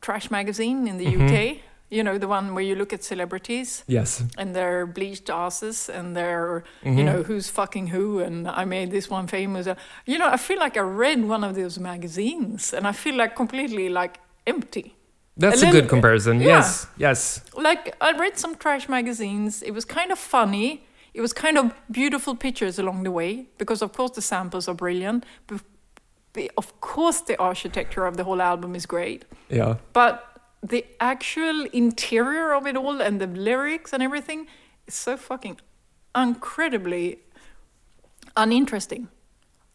[0.01, 1.57] trash magazine in the UK.
[1.89, 4.23] You know the one where you look at celebrities Yes.
[4.37, 9.09] and their bleached asses and their you know who's fucking who and I made this
[9.09, 9.67] one famous.
[9.67, 13.15] Uh, You know, I feel like I read one of those magazines and I feel
[13.15, 14.95] like completely like empty.
[15.37, 16.41] That's A good comparison.
[16.41, 16.47] yeah.
[16.57, 17.41] Yes, yes.
[17.55, 19.61] Like I read some trash magazines.
[19.63, 20.83] It was kind of funny.
[21.13, 24.75] It was kind of beautiful pictures along the way because of course the samples are
[24.75, 25.25] brilliant.
[26.57, 29.25] Of course the architecture of the whole album is great.
[29.49, 29.75] Yeah.
[29.93, 30.26] But
[30.63, 34.47] the actual interior of it all and the lyrics and everything
[34.87, 35.59] is so fucking
[36.15, 37.19] incredibly
[38.35, 39.07] uninteresting.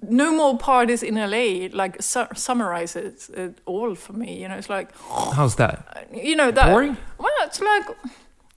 [0.00, 4.42] No more parties in LA like su- summarizes it all for me.
[4.42, 6.08] You know, it's like How's that?
[6.14, 6.70] you know that.
[6.70, 6.96] Boring?
[7.18, 7.86] Well, it's like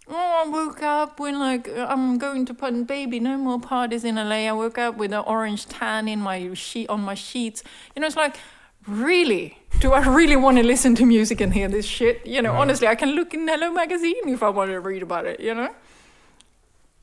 [0.08, 3.20] oh, I woke up when like I'm going to put baby.
[3.20, 4.48] No more parties in LA.
[4.48, 7.64] I woke up with an orange tan in my sheet on my sheets.
[7.96, 8.38] You know, it's like
[8.88, 9.58] really.
[9.80, 12.26] Do I really want to listen to music and hear this shit?
[12.26, 15.26] You know, honestly, I can look in Hello magazine if I want to read about
[15.26, 15.40] it.
[15.40, 15.70] You know.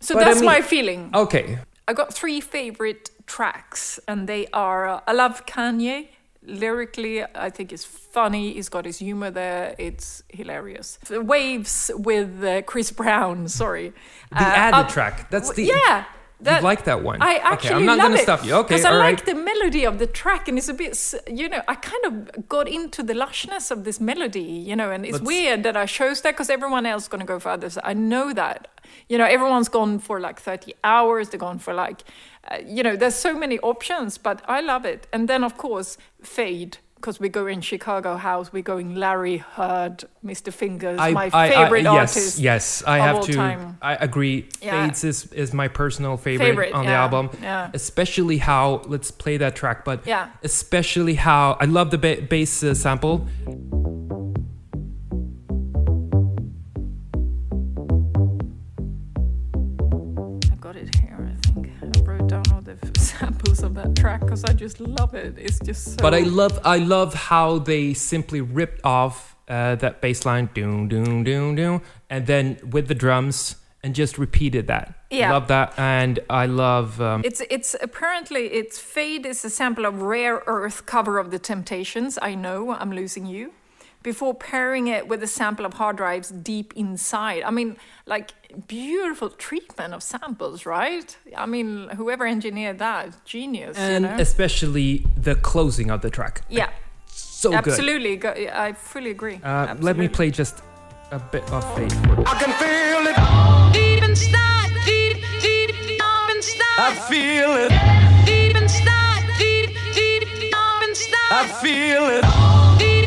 [0.01, 1.11] So But I that's mean- my feeling.
[1.15, 1.59] Okay.
[1.89, 6.09] I got three favorite tracks, and they are uh, I love Kanye.
[6.45, 8.55] Lyrically, I think it's funny.
[8.55, 9.75] He's got his humor there.
[9.79, 10.99] It's hilarious.
[11.07, 13.47] The Waves with uh, Chris Brown.
[13.49, 13.93] Sorry,
[14.31, 15.31] The Uh, added up- track.
[15.31, 15.65] That's the.
[15.65, 16.05] yeah.
[16.45, 17.21] You like that one?
[17.23, 18.23] I Okay, actually I'm not love gonna it.
[18.23, 18.55] stop you.
[18.55, 21.49] Okay, because I all like the melody of the track, and it's a bit, you
[21.49, 25.15] know, I kind of got into the lushness of this melody, you know, and it's
[25.15, 27.79] Let's- weird that I chose that because everyone else is going to go for others.
[27.85, 28.69] I know that,
[29.09, 32.03] you know, everyone's gone for like 30 hours, they're gone for like,
[32.51, 35.07] uh, you know, there's so many options, but I love it.
[35.13, 36.79] And then, of course, Fade.
[37.03, 40.53] Because we go in Chicago House, we're going Larry Heard, Mr.
[40.53, 42.39] Fingers, my favorite yes, artist.
[42.39, 43.33] Yes, I have to.
[43.33, 43.77] time.
[43.83, 44.47] I agree.
[44.63, 44.87] Yeah.
[44.87, 47.31] Fades is, is my personal favorite, Favorite, on the album.
[47.43, 47.73] yeah.
[47.75, 50.29] Especially how let's play that track, but Yeah.
[50.45, 53.27] especially how I love the ba- bass uh, sample.
[63.83, 65.35] That track because I just love it.
[65.39, 65.97] It's just so.
[65.97, 70.89] But I love I love how they simply ripped off uh, that bass line, doom
[70.89, 74.95] doom doom doom, and then with the drums and just repeated that.
[75.11, 75.33] Yeah.
[75.33, 77.01] love that, and I love.
[77.01, 81.39] Um, It's it's apparently it's Fade is a sample of Rare Earth cover of the
[81.39, 82.19] Temptations.
[82.23, 83.53] I know I'm losing you.
[84.03, 87.43] Before pairing it with a sample of Hardrive's deep inside.
[87.45, 87.77] I mean,
[88.07, 88.33] like
[88.67, 91.17] beautiful treatment of samples, right?
[91.37, 93.77] I mean, whoever engineered that, genius.
[93.79, 94.17] and you know?
[94.19, 96.43] especially the closing of the track.
[96.49, 96.71] yeah,
[97.07, 97.59] So good.
[97.69, 98.21] absolutely.
[98.51, 99.41] I fully agree.
[99.43, 100.63] Uh, let me play just
[101.13, 101.93] a bit of Fade.
[102.27, 103.17] I can feel it.
[103.73, 106.03] Deep inside, deep, deep, deep
[106.35, 106.79] inside.
[106.79, 107.71] I feel it.
[108.27, 110.55] Deep inside, deep, deep, deep
[110.89, 111.31] inside.
[111.31, 112.25] I feel it.
[112.79, 113.02] Deep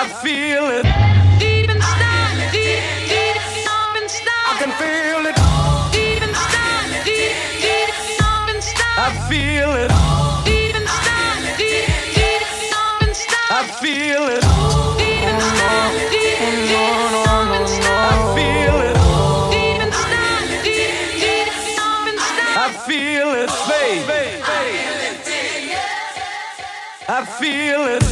[0.00, 0.84] I feel it.
[1.38, 4.48] Deep inside, deep, deep, deep inside.
[4.48, 5.36] I can feel it.
[5.92, 8.96] Deep inside, deep, deep, deep inside.
[8.96, 9.92] I feel it.
[10.48, 11.84] Deep inside, deep,
[12.16, 13.52] deep, deep inside.
[13.52, 14.40] I feel it.
[14.96, 18.00] Deep inside, deep, deep, deep inside.
[18.00, 18.96] I feel it.
[19.52, 22.56] Deep inside, deep, deep, deep inside.
[22.56, 24.08] I feel it, babe.
[27.06, 28.09] I feel it.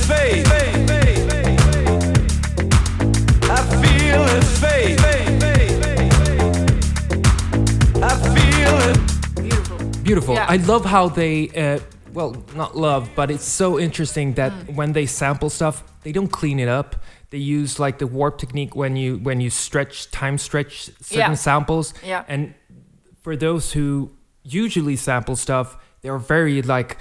[10.08, 10.34] Beautiful.
[10.34, 10.46] Yeah.
[10.48, 11.80] I love how they, uh,
[12.14, 14.74] well, not love, but it's so interesting that Mm.
[14.78, 16.96] when they sample stuff, they don't clean it up.
[17.30, 20.74] They use like the warp technique when you when you stretch time stretch
[21.12, 21.48] certain Yeah.
[21.48, 21.92] samples.
[22.12, 22.24] Yeah.
[22.32, 22.54] And
[23.22, 24.10] for those who
[24.42, 26.96] usually sample stuff, they're very like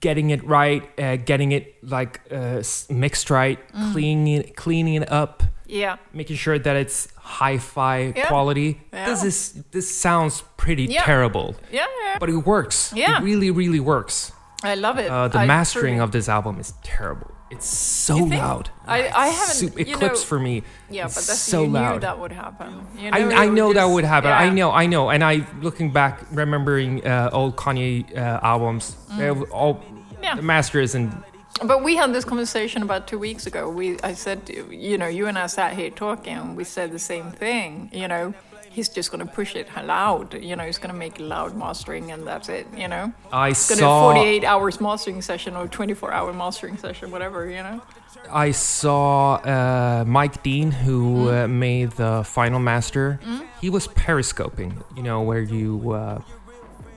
[0.00, 3.92] getting it right, uh, getting it like uh, mixed right, Mm.
[3.92, 5.96] cleaning it, cleaning it up, Yeah.
[6.12, 8.26] making sure that it's hi-fi Yeah.
[8.28, 8.80] quality.
[8.92, 9.06] Yeah.
[9.06, 11.02] This is this sounds pretty Yeah.
[11.02, 11.86] terrible Yeah.
[12.04, 12.18] yeah.
[12.20, 12.92] but it works.
[12.94, 13.18] Yeah.
[13.18, 14.32] It really, really works.
[14.62, 15.10] I love it.
[15.10, 17.30] Uh, the I mastering truly- of this album is terrible.
[17.50, 18.70] It's so loud.
[18.86, 20.62] I- I haven't- you Eclipse know- for me.
[20.90, 22.86] Yeah, it's but that's so you knew that would happen.
[22.98, 24.32] You I, it I would know that would happen.
[24.32, 25.10] I know, I know.
[25.10, 29.82] And I, looking back, remembering uh, old Kanye uh, albums, they all Mm.
[30.22, 30.34] Yeah.
[30.36, 31.12] the masters and
[31.62, 33.68] But we had this conversation about two weeks ago.
[33.70, 36.98] We, I said, you know, you and I sat here talking, and we said the
[36.98, 37.90] same thing.
[37.92, 38.34] You know,
[38.70, 40.34] he's just going to push it loud.
[40.34, 42.66] You know, he's going to make loud mastering, and that's it.
[42.76, 47.10] You know, I it's to saw 48 hours mastering session or 24 hour mastering session,
[47.12, 47.48] whatever.
[47.48, 47.82] You know.
[48.32, 51.44] I saw uh, Mike Dean, who Mm.
[51.44, 53.20] uh, made the final master.
[53.60, 56.20] He was periscoping, you know, where you uh,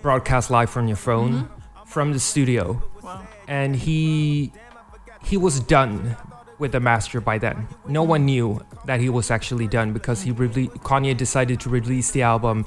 [0.02, 1.84] broadcast live from your phone Mm-hmm.
[1.86, 2.82] from the studio.
[3.48, 4.52] And he
[5.24, 6.16] he was done
[6.60, 7.68] with the master by then.
[7.88, 12.12] No one knew that he was actually done because he rele- Kanye decided to release
[12.12, 12.66] the album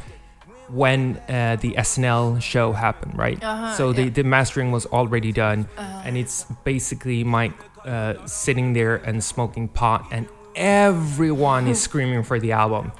[0.69, 3.43] when uh, the SNL show happened, right?
[3.43, 4.11] Uh-huh, so the, yeah.
[4.11, 7.55] the mastering was already done, and it's basically Mike
[7.85, 12.93] uh, sitting there and smoking pot, and everyone is screaming for the album.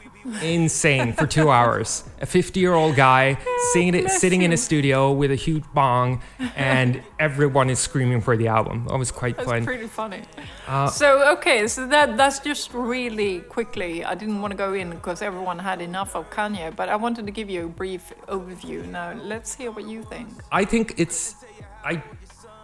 [0.43, 2.05] Insane for two hours.
[2.21, 3.39] A 50 year old guy
[3.73, 6.21] singing sitting in a studio with a huge bong,
[6.57, 8.87] and everyone is screaming for the album.
[8.89, 9.65] That was quite That's fun.
[9.65, 10.23] pretty funny.
[10.67, 14.05] Uh, so okay, so that that's just really quickly.
[14.05, 17.27] I didn't want to go in because everyone had enough of Kanye, but I wanted
[17.27, 18.87] to give you a brief overview.
[18.87, 20.29] Now let's hear what you think.
[20.53, 21.37] I think it's.
[21.85, 22.03] I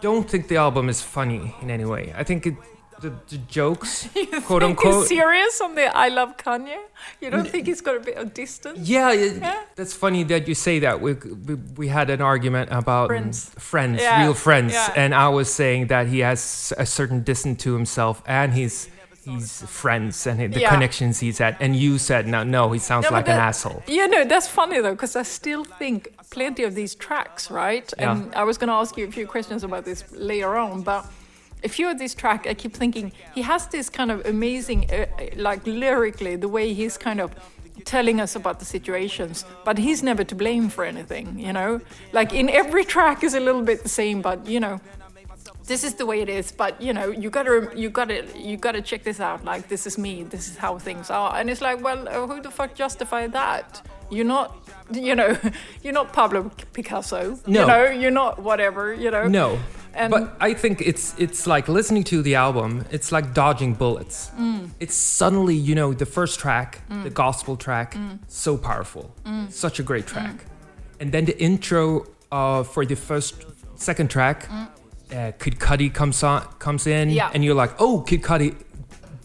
[0.01, 2.13] don't think the album is funny in any way.
[2.15, 2.55] I think it,
[3.01, 5.07] the, the jokes, quote Think he's unquote.
[5.07, 6.77] serious on the I love Kanye?
[7.21, 8.79] You don't think he's got a bit of distance?
[8.89, 9.63] Yeah, Yeah.
[9.75, 10.99] that's funny that you say that.
[11.01, 13.51] We, we, we had an argument about Friends.
[13.57, 14.93] friends, Yeah, real friends, yeah.
[14.95, 18.89] and I was saying that he has a certain distance to himself and he's
[19.25, 20.69] his friends and the Yeah.
[20.69, 21.57] connections he's at.
[21.59, 23.83] And you said no, no, he sounds No, but like an asshole.
[23.85, 27.91] Yeah, no, that's funny though, because I still think plenty of these tracks, right?
[27.99, 28.11] Yeah.
[28.13, 31.05] And I was going to ask you a few questions about this later on, but
[31.63, 35.05] a few of these tracks, I keep thinking he has this kind of amazing, uh,
[35.35, 37.31] like lyrically, the way he's kind of
[37.85, 41.79] telling us about the situations, but he's never to blame for anything, you know?
[42.11, 44.79] Like in every track is a little bit the same, but you know,
[45.65, 48.81] this is the way it is but you know you gotta you gotta you gotta
[48.81, 51.83] check this out like this is me this is how things are and it's like
[51.83, 54.55] well uh, who the fuck justify that you're not
[54.93, 55.37] you know
[55.83, 57.59] you're not pablo picasso No.
[57.61, 59.59] you know you're not whatever you know No.
[59.97, 62.85] And- but I think it's it's like listening to the album.
[62.91, 64.31] It's like dodging bullets.
[64.39, 64.69] Mm.
[64.79, 68.19] It's suddenly you know the first track, the gospel track, Mm.
[68.27, 69.03] so powerful,
[69.49, 70.35] such a great track,
[70.99, 73.33] and then the intro uh, for the first
[73.75, 77.15] second track, uh, Kid Cudi comes on comes in, Mm.
[77.15, 77.31] Yeah.
[77.33, 78.49] and you're like, oh, Kid Cudi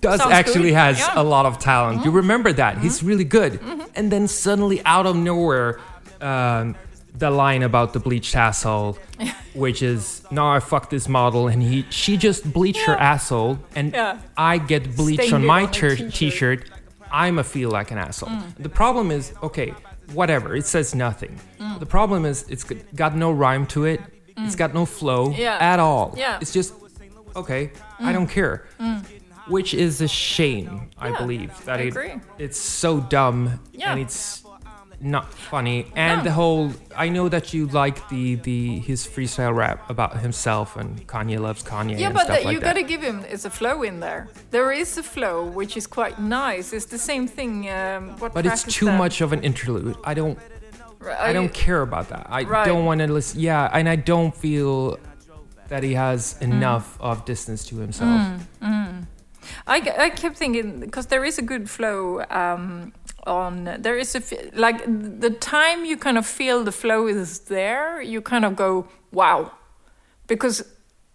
[0.01, 0.79] does Sounds actually good.
[0.85, 1.07] has Yeah.
[1.09, 1.19] Mm-hmm.
[1.19, 2.05] a lot of talent.
[2.05, 3.53] You remember that he's really good,
[3.99, 5.79] and then suddenly out of nowhere.
[6.21, 6.77] Um,
[7.15, 8.99] the line about the bleached asshole,
[9.55, 13.93] which is no, I fucked this model and he she just bleached her asshole and
[13.93, 14.19] Yeah.
[14.37, 16.71] I get bleached Stained on my ter- t-shirt.
[17.11, 18.31] I'm a feel like an asshole.
[18.31, 18.55] Mm.
[18.63, 19.75] The problem is okay,
[20.15, 20.57] whatever.
[20.57, 21.39] It says nothing.
[21.79, 24.01] The problem is it's got no rhyme to it.
[24.39, 25.39] It's got no flow Mm.
[25.39, 25.59] Yeah.
[25.61, 26.15] at all.
[26.17, 26.39] Yeah.
[26.41, 26.73] It's just
[27.37, 27.71] okay.
[28.01, 28.65] I don't care.
[29.49, 31.13] Which is a shame, I Mm.
[31.13, 33.91] Yeah, believe that I it it's so dumb Yeah.
[33.93, 34.43] and it's
[35.03, 35.87] not funny.
[35.97, 36.25] And No.
[36.25, 36.73] the whole
[37.05, 41.63] i know that you like the the his freestyle rap about himself and kanye loves
[41.63, 42.67] kanye yeah and but that like you that.
[42.75, 44.29] gotta give him is a flow in there.
[44.51, 46.73] There is a flow which is quite nice.
[46.77, 48.99] It's the same thing um, what but it's too that?
[49.03, 49.97] much of an interlude.
[50.05, 50.39] I don't
[51.01, 52.25] Right, i don't care about that.
[52.39, 52.65] I Right.
[52.71, 54.99] don't want to listen yeah and i don't feel
[55.73, 56.43] that he has Mm.
[56.53, 58.21] enough of distance to himself.
[59.67, 59.77] I,
[60.07, 62.93] I kept thinking because there is a good flow um,
[63.25, 64.23] on there is a
[64.55, 64.85] like
[65.21, 69.53] the time you kind of feel the flow is there, you kind of go wow,
[70.27, 70.65] because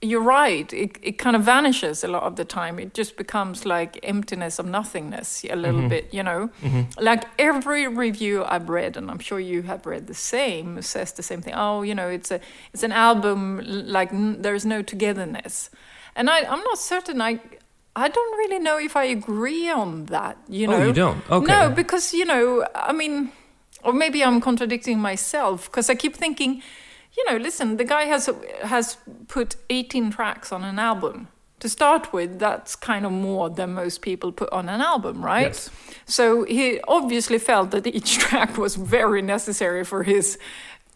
[0.01, 0.72] you're right.
[0.74, 2.80] It it kind of vanishes a lot of the time.
[2.80, 5.89] It just becomes like emptiness of nothingness a little mm-hmm.
[5.89, 6.49] bit, you know.
[6.62, 7.03] Mm-hmm.
[7.03, 11.24] Like every review I've read, and I'm sure you have read the same, says the
[11.24, 11.55] same thing.
[11.55, 12.39] Oh, you know, it's a
[12.74, 15.72] it's an album like n- there's no togetherness,
[16.16, 17.20] and I I'm not certain.
[17.20, 17.39] I
[18.05, 20.35] I don't really know if I agree on that.
[20.47, 21.21] You Oh, know, you don't?
[21.29, 21.45] Okay.
[21.53, 23.31] No, because you know, I mean,
[23.83, 26.61] or maybe I'm contradicting myself because I keep thinking,
[27.17, 28.29] you know, listen, the guy has
[28.63, 31.27] has put 18 tracks on an album.
[31.61, 35.47] To start with, that's kind of more than most people put on an album, right?
[35.47, 35.71] Yes.
[36.05, 40.37] So he obviously felt that each track was very necessary for his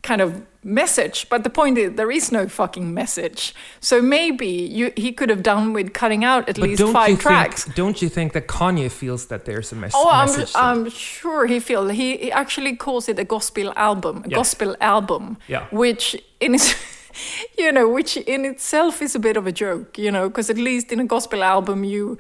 [0.04, 1.28] kind of message.
[1.30, 3.54] But the point is, there is no fucking message.
[3.80, 7.10] So maybe you, he could have done with cutting out at But least don't five
[7.10, 7.64] you tracks.
[7.64, 7.76] think?
[7.76, 10.54] Don't you think that Kanye feels that there's a mes- Oh, I'm, message?
[10.54, 10.64] there?
[10.64, 11.92] I'm sure he feels.
[11.92, 14.38] He, he actually calls it a gospel album, a Yes.
[14.38, 15.66] gospel album, Yeah.
[15.72, 16.74] which in its,
[17.58, 20.58] you know, which in itself is a bit of a joke, you know, because at
[20.58, 22.18] least in a gospel album you,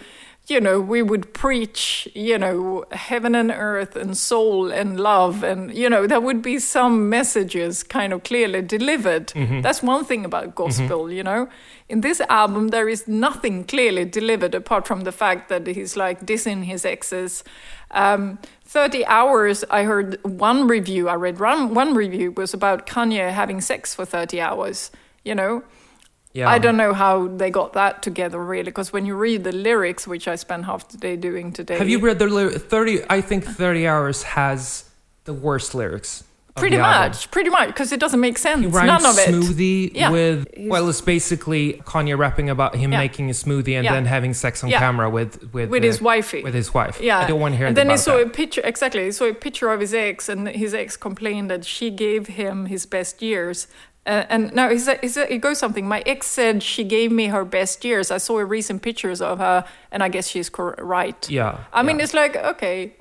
[0.47, 5.73] you know, we would preach, you know, heaven and earth and soul and love, and
[5.73, 9.27] you know, there would be some messages kind of clearly delivered.
[9.27, 9.61] Mm-hmm.
[9.61, 11.47] That's one thing about gospel, you know.
[11.87, 16.25] In this album, there is nothing clearly delivered apart from the fact that he's like
[16.25, 17.43] dissing his exes.
[17.91, 23.31] Um, 30 hours, I heard one review, I read one, one review was about Kanye
[23.31, 24.91] having sex for 30 hours,
[25.23, 25.63] you know.
[26.33, 26.49] Yeah.
[26.49, 30.07] I don't know how they got that together really, because when you read the lyrics,
[30.07, 31.77] which I spent half the day doing today.
[31.77, 33.03] Have you read the ly- 30?
[33.09, 34.85] I think 30 Hours has
[35.25, 36.23] the worst lyrics.
[36.57, 37.11] Pretty the album.
[37.11, 38.59] much, pretty much, because it doesn't make sense.
[38.59, 39.29] He rhymes None of it.
[39.29, 40.09] smoothie Yeah.
[40.11, 42.97] with He's- well, it's basically Kanye rapping about him Yeah.
[42.99, 43.93] making a smoothie and Yeah.
[43.93, 46.43] then having sex on camera with with With uh, his wifey.
[46.43, 46.99] With his wife.
[47.01, 48.27] Yeah, I don't want to hear And then he saw that.
[48.27, 48.61] a picture.
[48.65, 52.27] Exactly, he saw a picture of his ex, and his ex complained that she gave
[52.27, 53.67] him his best years.
[54.07, 55.87] Uh, and now he said, he said, it goes something.
[55.87, 58.09] My ex said she gave me her best years.
[58.09, 61.29] I saw recent pictures of her, and I guess she's cor- right.
[61.29, 61.57] yeah.
[61.71, 62.93] I mean, it's like okay,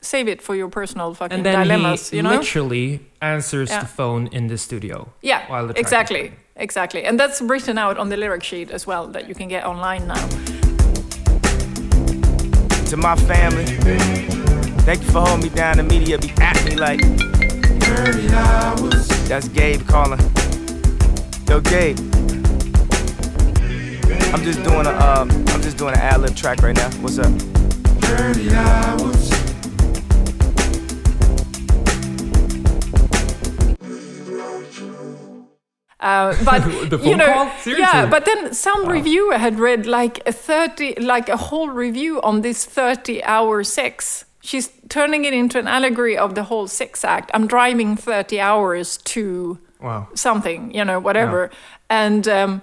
[0.00, 2.10] save it for your personal fucking and then dilemmas.
[2.10, 2.36] he you know?
[2.36, 3.80] literally answers Yeah.
[3.80, 5.08] the phone in the studio.
[5.22, 9.08] Yeah, while the exactly, exactly, and that's written out on the lyric sheet as well
[9.08, 10.28] that you can get online now.
[12.90, 13.64] to my family.
[14.86, 15.76] Thank you for holding me down.
[15.78, 17.00] The media be at me like.
[19.28, 20.18] That's Gabe calling.
[21.48, 21.98] Yo, Gabe.
[24.32, 26.90] I'm just doing a um, I'm just doing an ad lib track right now.
[27.02, 27.32] What's up?
[36.00, 36.60] Uh, but
[36.90, 37.50] The phone you know, call?
[37.58, 37.82] Seriously?
[37.82, 38.06] yeah.
[38.06, 42.64] But then some reviewer had read like a thirty, like a whole review on this
[42.64, 44.24] thirty-hour sex.
[44.48, 47.30] She's turning it into an allegory of the whole sex act.
[47.34, 50.08] I'm driving thirty hours to Wow.
[50.14, 51.50] something, you know, whatever,
[51.90, 52.26] and.
[52.28, 52.62] Um,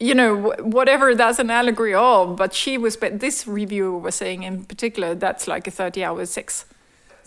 [0.00, 4.44] you know, whatever that's an allegory of, but she was, but this reviewer was saying
[4.44, 6.64] in particular that's like a 30 hour sex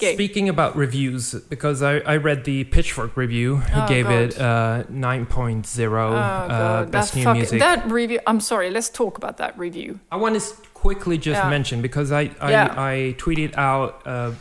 [0.02, 4.14] Speaking about reviews, because I, I read the Pitchfork review, who Oh, gave God.
[4.14, 7.60] it uh, 9.0 Oh, uh, best that new music.
[7.60, 10.00] That review, I'm sorry, let's talk about that review.
[10.12, 11.50] I want to quickly just Yeah.
[11.50, 12.74] mention because I I, Yeah.
[12.78, 14.32] I tweeted out uh,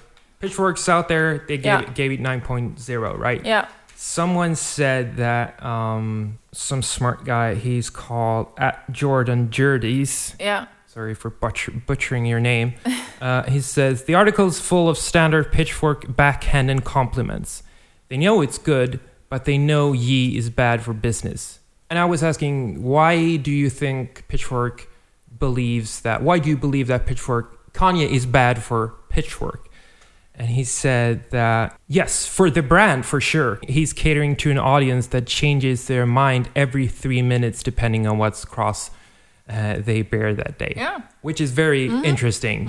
[0.40, 1.44] Pitchforks out there.
[1.48, 1.80] They gave Yeah.
[1.82, 3.44] it, gave it 9.0, right?
[3.44, 3.66] Yeah.
[3.94, 10.34] Someone said that um, some smart guy, he's called at Jordan Jurdies.
[10.40, 10.66] Yeah.
[10.91, 12.74] Sorry for butcher- butchering your name.
[13.20, 17.62] Uh, he says the article is full of standard pitchfork backhand and compliments.
[18.09, 21.59] They know it's good, but they know Ye is bad for business.
[21.91, 24.88] And I was asking, why do you think Pitchfork
[25.38, 26.22] believes that?
[26.22, 29.68] Why do you believe that Pitchfork Kanye is bad for Pitchfork?
[30.34, 33.61] And he said that yes, for the brand for sure.
[33.68, 38.47] He's catering to an audience that changes their mind every three minutes depending on what's
[38.47, 38.91] cross
[39.51, 40.72] uh, they bear that day.
[40.76, 41.01] Yeah.
[41.22, 42.61] Which is very interesting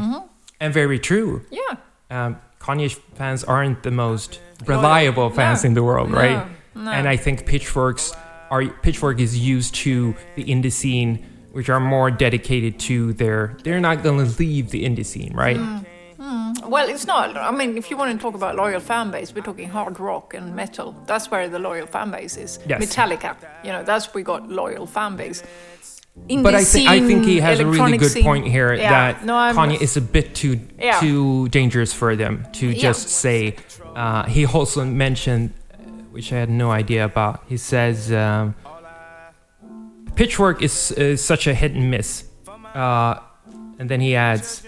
[0.59, 1.45] and very true.
[1.51, 1.75] Yeah.
[2.09, 5.67] Um, Kanye fans aren't the most reliable fans No.
[5.67, 6.45] in the world, right?
[6.75, 6.91] No.
[6.91, 8.13] And I think pitchforks
[8.49, 13.55] are pitchfork is used to the indie scene, which are more dedicated to their.
[13.63, 15.57] They're not going to leave the indie scene, right?
[15.57, 15.85] Mm.
[16.67, 17.35] Well, it's not.
[17.35, 20.33] I mean, if you want to talk about loyal fan base, we're talking hard rock
[20.33, 20.95] and metal.
[21.07, 22.59] That's where the loyal fan base is.
[22.67, 22.81] Yes.
[22.81, 25.43] Metallica, you know, that's we got loyal fan base.
[26.29, 28.89] Indie But I think I think he has a really good scene- point here Yeah.
[29.13, 30.99] that no, Kanye is a bit too Yeah.
[30.99, 32.81] too dangerous for them to Yeah.
[32.81, 33.55] just say.
[33.95, 35.77] Uh, he also mentioned, uh,
[36.11, 37.43] which I had no idea about.
[37.47, 38.55] He says um,
[40.15, 42.25] Pitchfork is, is such a hit and miss,
[42.75, 43.15] uh,
[43.79, 44.63] and then he adds,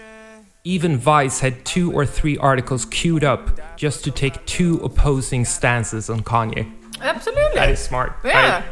[0.64, 6.08] even Vice had two or three articles queued up just to take two opposing stances
[6.08, 6.72] on Kanye.
[7.02, 7.54] Absolutely.
[7.54, 8.14] That is smart.
[8.24, 8.62] Yeah,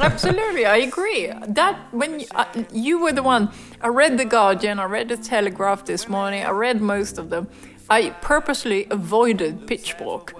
[0.00, 0.64] absolutely.
[0.66, 1.30] I agree.
[1.48, 5.16] That when you, uh, you were the one, I read the Guardian, I read the
[5.16, 7.48] Telegraph this morning, I read most of them.
[7.90, 10.34] I purposely avoided Pitchfork.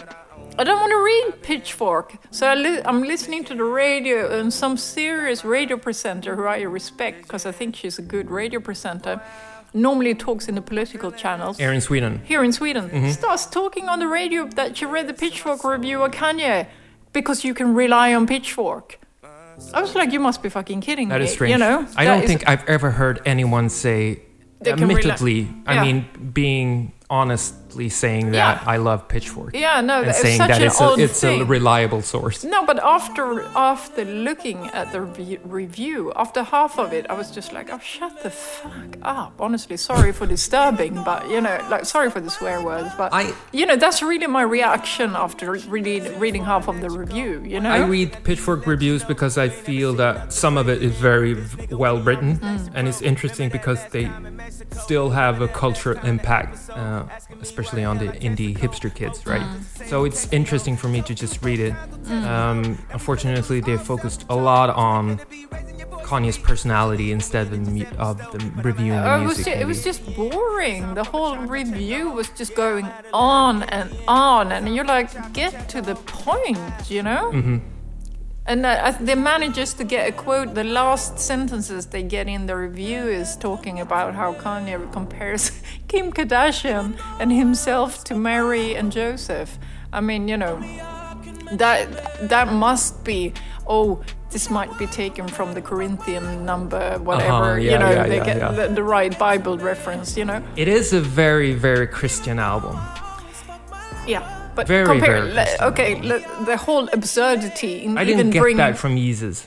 [0.59, 4.53] I don't want to read Pitchfork, so I li- I'm listening to the radio and
[4.53, 9.21] some serious radio presenter who I respect because I think she's a good radio presenter.
[9.75, 12.21] Normally talks in the political channels Here in Sweden.
[12.25, 13.11] here in Sweden Mm-hmm.
[13.13, 16.67] starts talking on the radio that she read the Pitchfork review of Kanye
[17.15, 18.99] because you can rely on Pitchfork.
[19.75, 21.27] I was like, you must be fucking kidding That me.
[21.27, 21.53] is strange.
[21.53, 24.21] You know, I That don't think I've ever heard anyone say,
[24.61, 25.83] They can rely- admittedly, I Yeah.
[25.85, 28.75] mean, being honestly saying that Yeah.
[28.75, 29.53] I love Pitchfork.
[29.55, 32.39] Yeah, no, and it's saying such that an it's, a, it's a reliable source.
[32.55, 33.25] No, but after
[33.73, 37.81] after looking at the re- review, after half of it, I was just like, "Oh,
[37.95, 42.31] shut the fuck up!" Honestly, sorry for disturbing, but you know, like, sorry for the
[42.39, 45.47] swear words, but I- you know, that's really my reaction after
[45.77, 47.33] reading reading half of the review.
[47.53, 51.35] You know, I read Pitchfork reviews because I feel that some of it is very
[51.83, 52.71] well written Mm.
[52.77, 54.07] and it's interesting because they
[54.85, 57.02] still have a cultural impact, uh,
[57.41, 59.43] especially on the indie hipster kids, right?
[59.43, 59.89] Mm.
[59.89, 61.75] So it's interesting for me to just read it.
[62.11, 65.19] Um, unfortunately, they focused a lot on
[66.05, 69.55] Kanye's personality instead of the, mu- of the reviewing the Oh, it was, music.
[69.55, 70.95] ju- it was just boring.
[70.95, 75.95] The whole review was just going on and on, and you're like, get to the
[75.95, 76.59] point,
[76.91, 77.31] you know?
[77.33, 77.59] Mm-hmm.
[78.47, 80.55] And uh, I- they manages to get a quote.
[80.55, 85.51] The last sentences they get in the review is talking about how Kanye compares
[85.89, 89.59] Kim Kardashian and himself to Mary and Joseph.
[89.93, 90.59] I mean, you know,
[91.53, 93.33] that that must be.
[93.69, 97.33] Oh, this might be taken from the Corinthian number, whatever.
[97.33, 98.51] Uh-huh, yeah, you know, yeah, they yeah, get yeah.
[98.51, 100.17] The, the right Bible reference.
[100.17, 102.77] You know, It is a very, very Christian album.
[104.07, 104.39] yeah.
[104.55, 108.41] But Very, compare, very le- okay, le- the whole absurdity in I even didn't get
[108.41, 108.59] bringing.
[108.59, 109.47] that from Yeezus.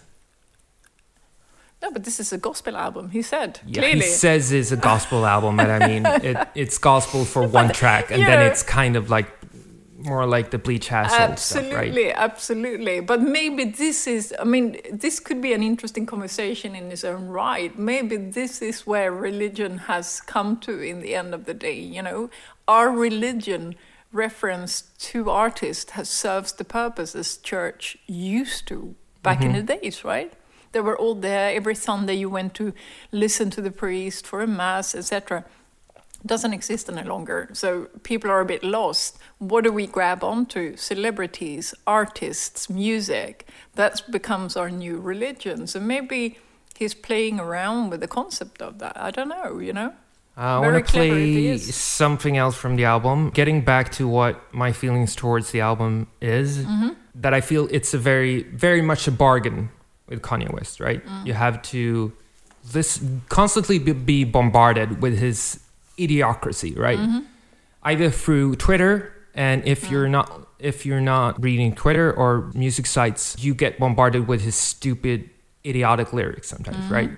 [1.82, 3.10] no, but this is a gospel album.
[3.12, 3.99] He said Yeah, clearly.
[3.99, 8.10] he says it's a gospel album, but I mean, it, it's gospel for one track,
[8.12, 9.28] and you then it's kind of like
[9.99, 11.72] more like the Bleach Asshole stuff, right?
[11.74, 12.99] Absolutely, absolutely.
[12.99, 17.28] But maybe this is, I mean, this could be an interesting conversation in its own
[17.28, 17.78] right.
[17.78, 21.80] Maybe this is where religion has come to in the end of the day.
[21.80, 22.30] You know,
[22.68, 23.76] our religion
[24.16, 29.82] reference to artists has serves the purpose as church used to back in the mm-hmm.
[29.82, 30.34] days, right?
[30.72, 32.16] They were all there every Sunday.
[32.16, 32.74] You went to
[33.11, 35.45] listen to the priest for a mass, etc
[36.26, 37.49] doesn't exist any longer.
[37.53, 39.18] So people are a bit lost.
[39.38, 40.76] What do we grab onto?
[40.76, 43.47] Celebrities, artists, music.
[43.76, 45.68] That becomes our new religion.
[45.68, 46.39] So maybe
[46.76, 48.97] he's playing around with the concept of that.
[48.97, 49.93] I don't know, you know?
[50.38, 53.29] I want to clever if he play something else from the album.
[53.29, 56.89] Getting back to what my feelings towards the album is, Mm-hmm.
[57.15, 59.69] that I feel it's a very, very much a bargain
[60.09, 61.03] with Kanye West, right?
[61.05, 61.25] Mm.
[61.27, 62.11] You have to
[62.73, 65.59] this constantly be, bombarded with his
[65.97, 66.99] idiocracy, right?
[66.99, 67.19] Mm-hmm.
[67.83, 69.67] Either through Twitter, and Mm.
[69.67, 74.41] if you're not if you're not reading Twitter or music sites, you get bombarded with
[74.41, 75.29] his stupid,
[75.65, 76.93] idiotic lyrics sometimes, Mm-hmm.
[76.93, 77.09] right?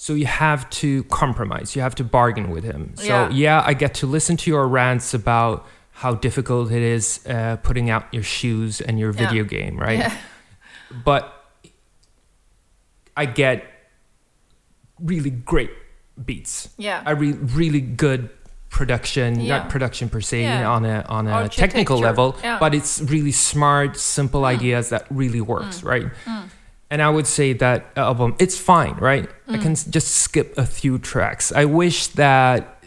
[0.00, 1.74] So you have to compromise.
[1.74, 2.92] You have to bargain with him.
[2.94, 3.30] So Yeah.
[3.30, 7.90] yeah, I get to listen to your rants about how difficult it is uh, putting
[7.90, 9.18] out your shoes and your Yeah.
[9.26, 9.98] video game, right?
[9.98, 10.12] Yeah.
[11.04, 11.24] But
[13.16, 13.64] I get
[15.00, 15.70] really great
[16.24, 16.68] beats.
[16.78, 17.02] Yeah.
[17.04, 18.30] I re- really good
[18.70, 19.58] production, Yeah.
[19.58, 20.70] not production per se Yeah.
[20.70, 22.56] on a on a technical level, Yeah.
[22.56, 22.60] Mm.
[22.60, 26.06] but it's really smart, simple ideas that really works, right?
[26.90, 29.28] And I would say that album, it's fine, right?
[29.46, 29.62] I Mm.
[29.62, 31.52] can just skip a few tracks.
[31.52, 32.82] I wish that,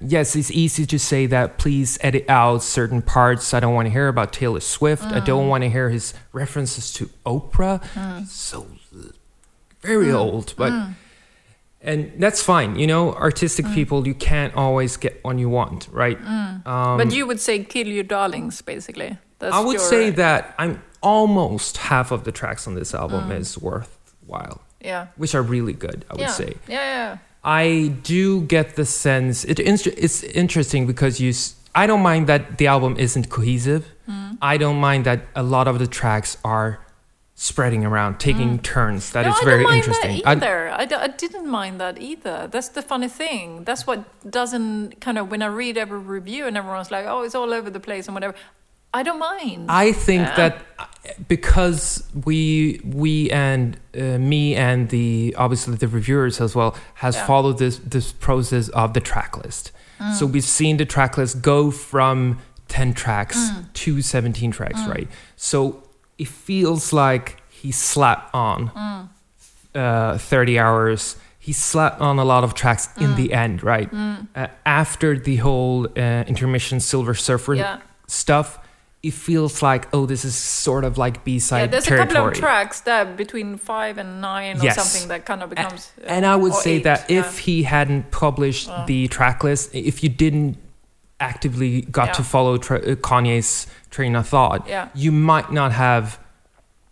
[0.00, 3.54] yes, it's easy to say that please edit out certain parts.
[3.54, 5.04] I don't want to hear about Taylor Swift.
[5.04, 5.24] I Mm.
[5.24, 7.80] don't want to hear his references to Oprah.
[8.28, 8.66] So
[9.82, 10.14] very Mm.
[10.14, 10.72] old, but.
[11.82, 13.14] And that's fine, you know.
[13.14, 13.74] Artistic Mm.
[13.74, 16.18] people, you can't always get what you want, right?
[16.66, 19.18] Um, but you would say kill your darlings, basically.
[19.38, 23.38] That's I would say that I'm almost half of the tracks on this album Mm.
[23.40, 25.06] is worthwhile, Yeah.
[25.16, 26.04] which are really good.
[26.10, 26.28] I would yeah.
[26.42, 26.54] say.
[26.68, 27.18] Yeah, yeah.
[27.44, 31.32] I do get the sense it, it's it's interesting because you.
[31.74, 33.84] I don't mind that the album isn't cohesive.
[34.10, 34.38] Mm.
[34.40, 36.78] I don't mind that a lot of the tracks are
[37.34, 39.10] spreading around, taking turns.
[39.12, 39.28] That Mm.
[39.28, 40.22] no, is I very don't mind interesting.
[40.24, 40.70] I- either.
[40.82, 42.48] I, d- I didn't mind that either.
[42.50, 43.64] That's the funny thing.
[43.64, 44.00] That's what
[44.38, 47.68] doesn't kind of when I read every review and everyone's like, "Oh, it's all over
[47.70, 48.34] the place" and whatever.
[48.94, 49.66] I don't mind.
[49.70, 50.36] I think Yeah.
[50.36, 50.84] that uh,
[51.28, 57.26] because we we and uh, me and the obviously the reviewers as well has Yeah.
[57.26, 59.72] followed this this process of the track list.
[60.00, 60.14] Mm.
[60.14, 63.72] So we've seen the track list go from 10 tracks Mm.
[63.74, 65.08] to 17 tracks, right?
[65.36, 65.82] So
[66.18, 69.08] it feels like he slapped on Mm.
[69.74, 71.16] uh, 30 hours.
[71.38, 73.16] He slapped on a lot of tracks in Mm.
[73.16, 73.88] the end, right?
[74.34, 77.78] Uh, after the whole uh, intermission Silver Surfer Yeah.
[78.08, 78.58] stuff,
[79.08, 82.10] it feels like, oh, this is sort of like B side yeah, there's territory.
[82.10, 84.76] a couple of tracks that between five and nine or Yes.
[84.76, 85.90] something that kind of becomes.
[86.02, 87.20] uh, and I would say eight, that yeah.
[87.20, 88.84] if he hadn't published Uh.
[88.86, 90.56] the track list, if you didn't
[91.20, 94.88] actively got to follow tra- uh, Kanye's train of thought, Yeah.
[94.94, 96.18] you might not have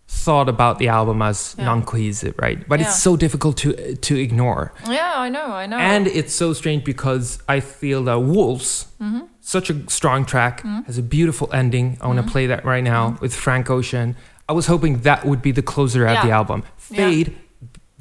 [0.07, 1.65] thought about the album as Yeah.
[1.65, 2.67] non-cohesive, right?
[2.67, 2.87] But Yeah.
[2.87, 4.71] it's so difficult to to ignore.
[4.89, 5.77] Yeah, I know, I know.
[5.77, 9.21] And it's so strange because I feel that Wolves, Mm-hmm.
[9.47, 11.97] Such a strong track, has a beautiful ending.
[12.01, 14.15] I want to play that right now with Frank Ocean.
[14.49, 16.37] I was hoping that would be the closer of the Yeah.
[16.37, 16.63] album.
[16.89, 16.97] Yeah.
[17.09, 17.35] Fade,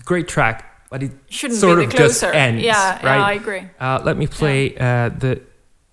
[0.04, 2.34] great track, but it shouldn't sort be of the just closer.
[2.34, 3.18] ends, yeah, right?
[3.18, 3.62] yeah, I agree.
[3.78, 5.40] Uh, let me play uh, the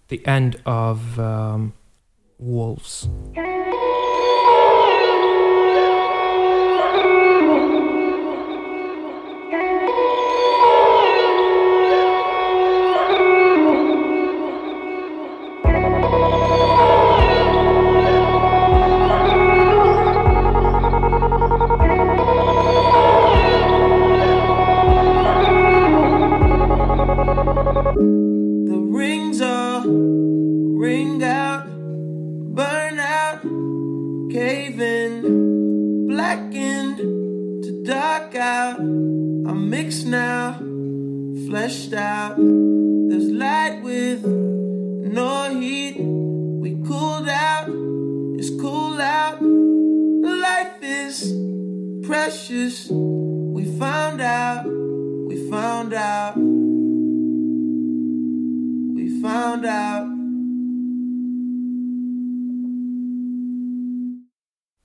[0.08, 1.74] the end of um,
[2.40, 3.08] Wolves.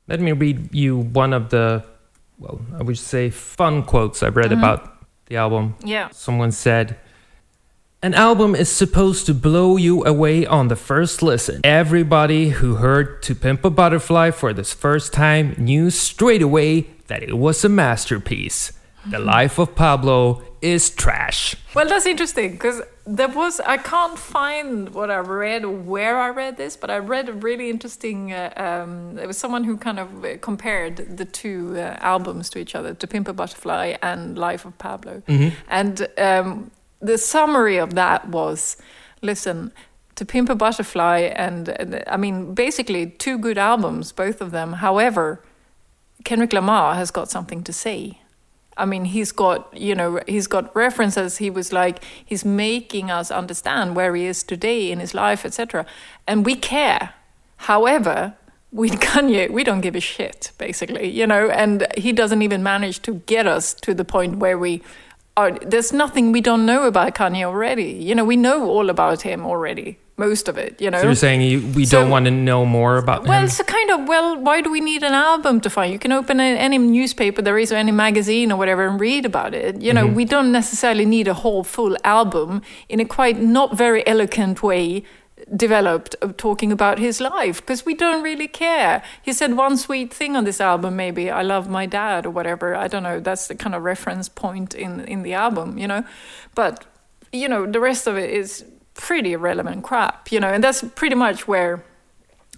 [0.08, 1.84] Let me read you one of the,
[2.38, 4.58] well, I would say fun quotes I've read mm-hmm.
[4.58, 5.74] about the album.
[5.82, 6.10] Yeah.
[6.12, 6.96] Someone said,
[8.02, 11.60] An album is supposed to blow you away on the first listen.
[11.64, 17.22] Everybody who heard To Pimp a Butterfly for the first time knew straight away that
[17.22, 18.72] it was a masterpiece.
[19.06, 19.26] The mm-hmm.
[19.26, 21.56] life of Pablo is trash.
[21.74, 26.28] Well, that's interesting because there was I can't find what I read or where I
[26.30, 28.32] read this, but I read a really interesting.
[28.32, 32.58] Uh, um, there was someone who kind of uh, compared the two uh, albums to
[32.58, 35.22] each other, "To Pimp a Butterfly" and "Life of Pablo,"
[35.68, 38.76] and um, the summary of that was,
[39.22, 39.72] listen.
[40.16, 44.72] To Pimp a Butterfly, and, and I mean, basically two good albums, both of them.
[44.72, 45.42] However,
[46.24, 48.20] Kendrick Lamar has got something to say.
[48.76, 51.38] I mean, he's got, you know, he's got references.
[51.38, 55.86] He was like, he's making us understand where he is today in his life, etc.
[56.26, 57.14] And we care.
[57.56, 58.34] However,
[58.72, 63.00] with Kanye, we don't give a shit, basically, you know, and he doesn't even manage
[63.02, 64.82] to get us to the point where we
[65.36, 65.52] are.
[65.52, 67.92] There's nothing we don't know about Kanye already.
[67.92, 70.98] You know, we know all about him already, most of it, you know.
[70.98, 73.44] So you're saying you, we So- don't want to know more about Well, him?
[73.44, 74.36] it's a kind of well.
[74.36, 75.92] Why do we need an album to find?
[75.92, 79.24] You can open a, any newspaper there is, or any magazine or whatever, and read
[79.26, 79.80] about it.
[79.80, 80.16] You know, mm-hmm.
[80.16, 85.02] we don't necessarily need a whole full album in a quite not very eloquent way
[85.54, 89.02] developed of talking about his life because we don't really care.
[89.22, 92.74] He said one sweet thing on this album, maybe I love my dad or whatever.
[92.74, 93.20] I don't know.
[93.20, 96.04] That's the kind of reference point in in the album, you know.
[96.54, 96.84] But
[97.32, 101.14] you know, the rest of it is pretty irrelevant crap, you know, and that's pretty
[101.14, 101.84] much where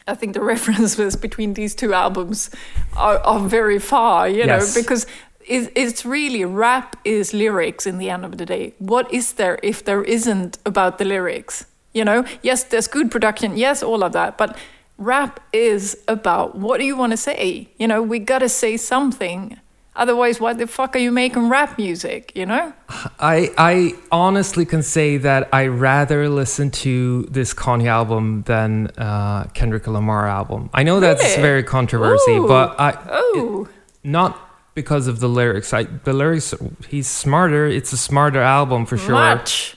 [0.07, 2.51] I think the references between these two albums
[2.97, 5.07] are, are very far, you know, because
[5.51, 8.75] it's really rap is lyrics in the end of the day.
[8.79, 11.65] What is there if there isn't about the lyrics?
[11.93, 14.57] You know, yes, there's good production, yes, all of that, but
[14.99, 17.69] rap is about what do you want to say?
[17.79, 19.59] You know, we gotta say something.
[19.97, 22.31] Otherwise, why the fuck are you making rap music?
[22.37, 22.73] You know?
[23.19, 29.45] I I honestly can say that I rather listen to this Kanye album than uh,
[29.55, 30.71] Kendrick Lamar album.
[30.73, 31.43] I know that's Really?
[31.43, 32.47] very controversy, Ooh.
[32.47, 33.67] but I Oh,
[34.05, 34.39] not
[34.75, 35.73] because of the lyrics.
[35.73, 36.55] I the lyrics
[36.89, 37.67] he's smarter.
[37.67, 39.15] It's a smarter album for sure.
[39.15, 39.75] much.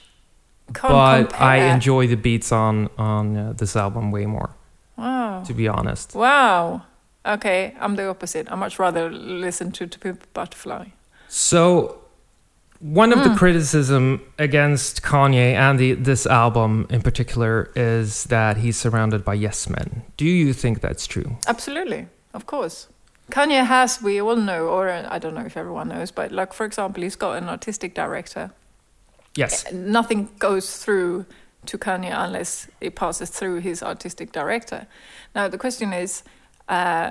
[0.74, 4.50] Can't but I enjoy the beats on on uh, this album way more.
[4.96, 5.42] Wow.
[5.46, 6.82] To be honest, Wow.
[7.24, 8.50] Okay, I'm the opposite.
[8.50, 10.86] I much rather listen to To Pimp a Butterfly.
[11.28, 11.98] so
[12.80, 13.28] one of Hmm.
[13.32, 19.34] the criticism against Kanye and the, this album in particular is that he's surrounded by
[19.34, 20.02] yes men.
[20.16, 21.36] Do you think that's true?
[21.46, 22.88] Absolutely, of course.
[23.30, 26.66] Kanye has, we all know, or I don't know if everyone knows, but like for
[26.66, 28.50] example, he's got an artistic director.
[29.34, 29.70] Yes.
[29.72, 31.26] Nothing goes through
[31.66, 34.86] to Kanye unless it passes through his artistic director.
[35.34, 36.22] Now the question is,
[36.68, 37.10] uh,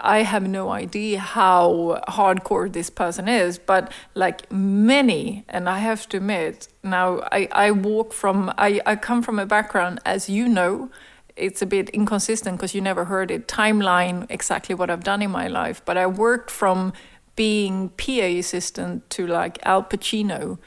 [0.00, 6.08] I have no idea how hardcore this person is, but like many, and I have
[6.10, 10.48] to admit, now I, I walk from, I, I come from a background, as you
[10.48, 10.90] know,
[11.36, 15.30] it's a bit inconsistent because you never heard it timeline exactly what I've done in
[15.30, 16.92] my life, but I worked from
[17.36, 20.58] being PA assistant to like Al Pacino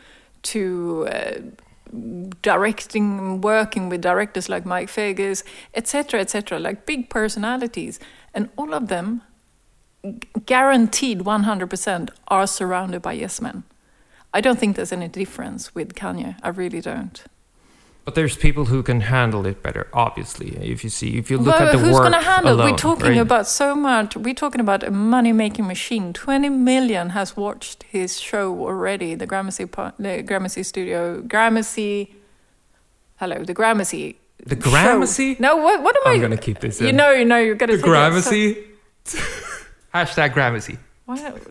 [0.44, 1.34] to uh,
[2.42, 8.00] directing, working with directors like Mike Vegas, etc., etc., like big personalities,
[8.34, 9.22] and all of them,
[10.46, 13.64] guaranteed 100%, are surrounded by yes men.
[14.34, 16.38] I don't think there's any difference with Kanye.
[16.44, 17.24] I really don't.
[18.10, 20.58] But there's people who can handle it better, obviously.
[20.64, 22.56] If you see, if you look well, at the who's work gonna handle?
[22.56, 23.18] alone, we're talking right?
[23.18, 24.16] about so much.
[24.16, 26.12] We're talking about a money-making machine.
[26.12, 29.14] Twenty million has watched his show already.
[29.14, 29.66] The Gramercy,
[30.00, 32.16] the Gramercy Studio, Gramercy.
[33.18, 34.18] Hello, the Gramercy.
[34.44, 34.56] The.
[34.56, 35.36] Gramercy?
[35.38, 35.84] No, what?
[35.84, 36.16] What am I?
[36.16, 36.88] I'm gonna keep this In.
[36.88, 37.84] You know, you know, you're gonna the.
[37.84, 38.58] Gramercy.
[39.94, 40.80] Hashtag Gramercy.
[41.06, 41.44] So, what?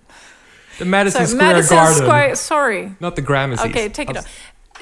[0.81, 2.03] The Madison So, Square Madison Garden.
[2.03, 2.35] Square.
[2.35, 2.97] Sorry.
[2.99, 3.69] Not the Gramercy.
[3.69, 4.27] Okay, take it off.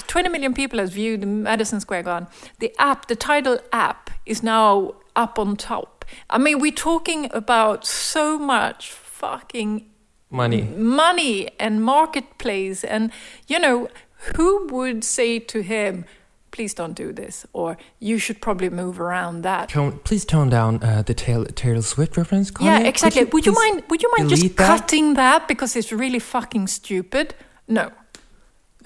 [0.07, 2.29] 20 million people has viewed the Madison Square Garden.
[2.59, 6.05] The app, the Tidal app, is now up on top.
[6.31, 9.87] I mean, we're talking about so much fucking
[10.31, 10.63] Money.
[10.63, 12.85] money and marketplace.
[12.85, 13.11] And,
[13.49, 13.89] you know,
[14.37, 16.05] who would say to him,
[16.51, 17.47] please don't do this?
[17.53, 19.69] Or you should probably move around that.
[19.69, 22.51] Tone, please tone down uh, the Taylor, Taylor Swift reference.
[22.61, 22.79] Yeah, Kanye.
[22.79, 23.25] Could exactly.
[23.25, 23.83] Would you mind?
[23.89, 24.57] Would you mind just that?
[24.57, 27.35] cutting that because it's really fucking stupid?
[27.69, 27.91] No.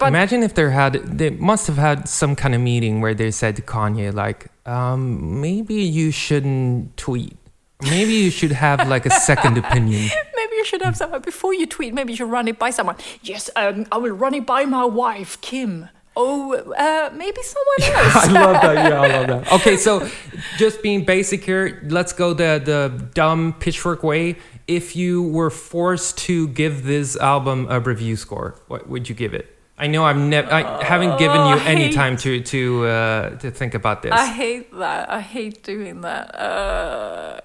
[0.01, 3.29] But Imagine if they had, they must have had some kind of meeting where they
[3.29, 7.37] said to Kanye, like, um, maybe you shouldn't tweet.
[7.83, 10.09] Maybe you should have like a second opinion.
[10.35, 11.93] Maybe you should have someone before you tweet.
[11.93, 12.95] Maybe you should run it by someone.
[13.21, 15.89] Yes, um, I will run it by my wife, Kim.
[16.15, 18.15] Oh, uh, maybe someone else.
[18.15, 18.75] I love that.
[18.89, 19.53] Yeah, I love that.
[19.53, 20.09] Okay, so
[20.57, 24.37] just being basic here, let's go the the dumb pitchfork way.
[24.67, 29.33] If you were forced to give this album a review score, what would you give
[29.33, 29.57] it?
[29.83, 33.29] I know I've never, I haven't given you Oh, any hate- time to to uh,
[33.41, 34.11] to think about this.
[34.13, 35.09] I hate that.
[35.09, 36.25] I hate doing that.
[36.35, 37.41] Uh,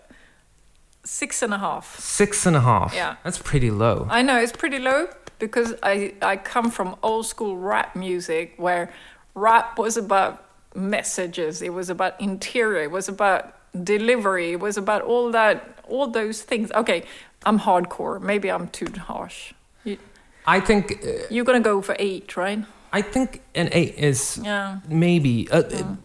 [1.05, 1.99] six and a half.
[1.99, 2.93] Six and a half.
[2.95, 3.17] Yeah.
[3.25, 4.07] that's pretty low.
[4.11, 5.09] I know it's pretty low
[5.39, 8.93] because I I come from old school rap music where
[9.35, 11.63] rap was about messages.
[11.63, 12.83] It was about interior.
[12.83, 13.43] It was about
[13.85, 14.53] delivery.
[14.53, 15.57] It was about all that,
[15.89, 16.71] all those things.
[16.73, 17.05] Okay,
[17.45, 18.21] I'm hardcore.
[18.21, 19.53] Maybe I'm too harsh.
[19.85, 19.97] You,
[20.47, 22.65] I think uh, you're gonna go for eight, right?
[22.93, 25.97] I think an eight is Yeah, maybe uh, uh,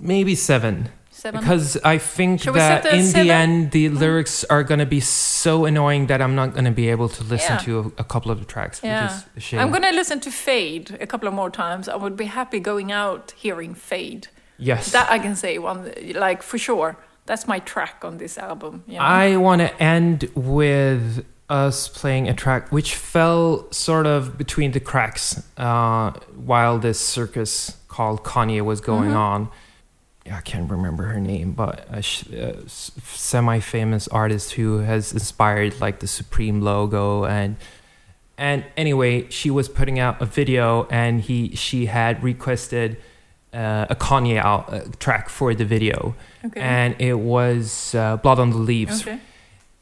[0.00, 0.88] maybe seven.
[1.10, 1.40] seven.
[1.40, 3.26] Because I think Shall that in seven?
[3.26, 6.70] the end, the lyrics are going to be so annoying that I'm not going to
[6.82, 7.64] be able to listen Yeah.
[7.66, 9.60] to a, a couple of the tracks, yeah, which is a shame.
[9.60, 11.88] I'm gonna listen to Fade a couple of more times.
[11.88, 14.26] I would be happy going out hearing Fade.
[14.58, 14.90] yes.
[14.92, 16.96] That I can say one, like for sure.
[17.26, 18.82] That's my track on this album.
[18.86, 19.00] You know?
[19.24, 21.24] I want to end with
[21.62, 25.26] us playing a track which fell sort of between the cracks
[25.56, 26.10] uh,
[26.50, 29.34] while this circus called Kanye was going Mm-hmm.
[29.34, 29.48] on.
[30.26, 35.72] Yeah, I can't remember her name, but a sh- s- semi-famous artist who has inspired
[35.80, 37.56] like the Supreme logo and
[38.36, 42.96] and anyway, she was putting out a video and he she had requested
[43.52, 46.14] uh, a Kanye out, uh, track for the video
[46.46, 46.60] okay.
[46.60, 49.02] and it was uh, Blood on the Leaves.
[49.02, 49.18] okay.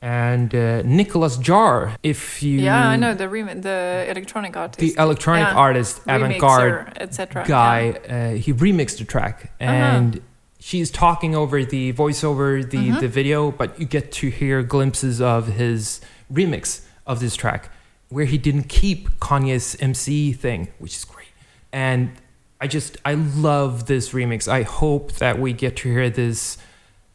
[0.02, 4.94] And uh, Nicolas Jaar, if you Yeah, I know the rem- the electronic artist, the
[5.00, 5.54] electronic Yeah.
[5.54, 7.44] artist, avant-garde etc.
[7.46, 9.70] guy, uh, he remixed the track, Uh-huh.
[9.70, 10.20] and
[10.58, 12.98] she's talking over the voiceover, the Mhm.
[13.00, 16.00] the video, but you get to hear glimpses of his
[16.32, 17.70] remix of this track,
[18.08, 21.28] where he didn't keep Kanye's MC thing, which is great,
[21.72, 22.10] and.
[22.64, 24.46] I just I love this remix.
[24.46, 26.58] I hope that we get to hear this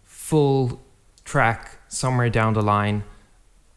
[0.03, 0.81] full
[1.23, 3.03] track somewhere down the line.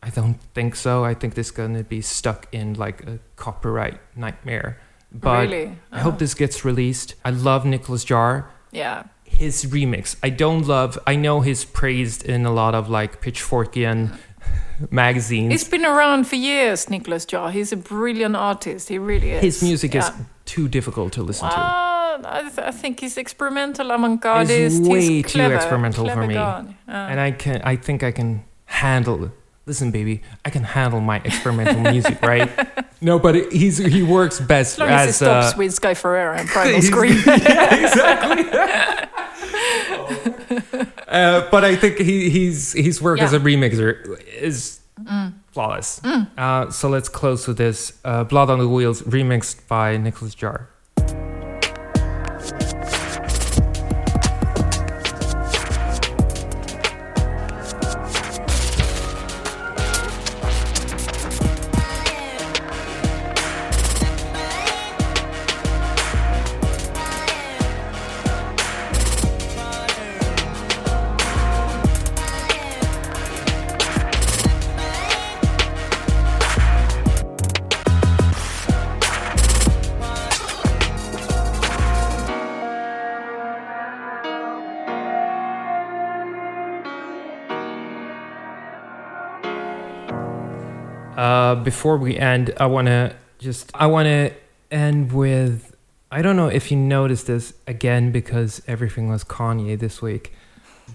[0.02, 1.04] I don't think so.
[1.04, 4.80] I think this is gonna be stuck in like a copyright nightmare.
[5.12, 5.76] But really?
[5.92, 6.18] I hope oh.
[6.18, 7.14] this gets released.
[7.24, 8.46] I love Nicolas Jaar.
[8.70, 10.16] Yeah, His remix.
[10.22, 14.16] I don't love I know he's praised in a lot of like Pitchforkian
[14.90, 15.52] magazines.
[15.52, 16.88] he's been around for years.
[16.88, 17.50] Nicolas Jaar.
[17.50, 18.88] He's a brilliant artist.
[18.88, 19.42] He really is.
[19.42, 20.24] His music is Yeah.
[20.50, 21.56] Too difficult to listen to.
[21.56, 24.48] I, th- I think he's experimental, avant-garde.
[24.48, 26.34] He's way too clever, experimental for me.
[26.34, 26.64] Yeah.
[26.86, 29.30] And I can I think I can handle
[29.66, 32.50] listen, baby, I can handle my experimental music, right?
[33.00, 35.94] No, but he's he works best As long as, as it stops uh, with Sky
[35.94, 37.18] Ferreira and Primal he's- Scream.
[37.26, 38.42] yeah, exactly.
[41.08, 44.80] uh, but I think he, he's his work as a remixer is
[45.52, 46.00] flawless.
[46.36, 50.66] Uh, so let's close with this: uh, "Blood on the Leaves" remixed by Nicolas Jaar.
[91.64, 94.32] Before we end, I want to just I want to
[94.70, 95.74] end with
[96.10, 100.32] I don't know if you noticed this again because everything was Kanye this week,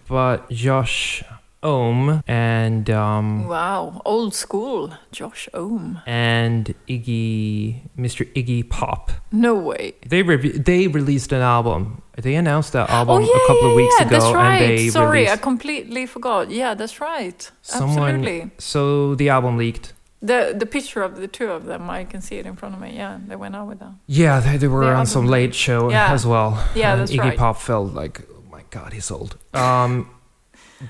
[0.07, 1.23] but Josh
[1.63, 6.01] Homme and um Wow, old school, Josh Homme.
[6.05, 8.21] and Iggy Mr.
[8.33, 9.93] Iggy Pop No way.
[10.07, 12.01] they rev- they released an album.
[12.17, 14.61] They announced that album oh yeah, a couple yeah, of weeks yeah, ago, that's right.
[14.61, 16.49] and they Sorry, I completely forgot.
[16.49, 17.51] Yeah, that's right.
[17.61, 18.15] someone.
[18.23, 18.51] Absolutely.
[18.57, 19.91] So the album leaked.
[20.25, 22.81] The the picture of the two of them, I can see it in front of
[22.81, 22.89] me.
[22.95, 23.93] Yeah, they went out with that.
[24.07, 26.13] Yeah, they, they were The on some late show Yeah.
[26.13, 26.51] as well.
[26.75, 27.37] Yeah, and that's Iggy right.
[27.37, 29.37] Pop felt like, oh my god, he's old.
[29.53, 30.09] Um,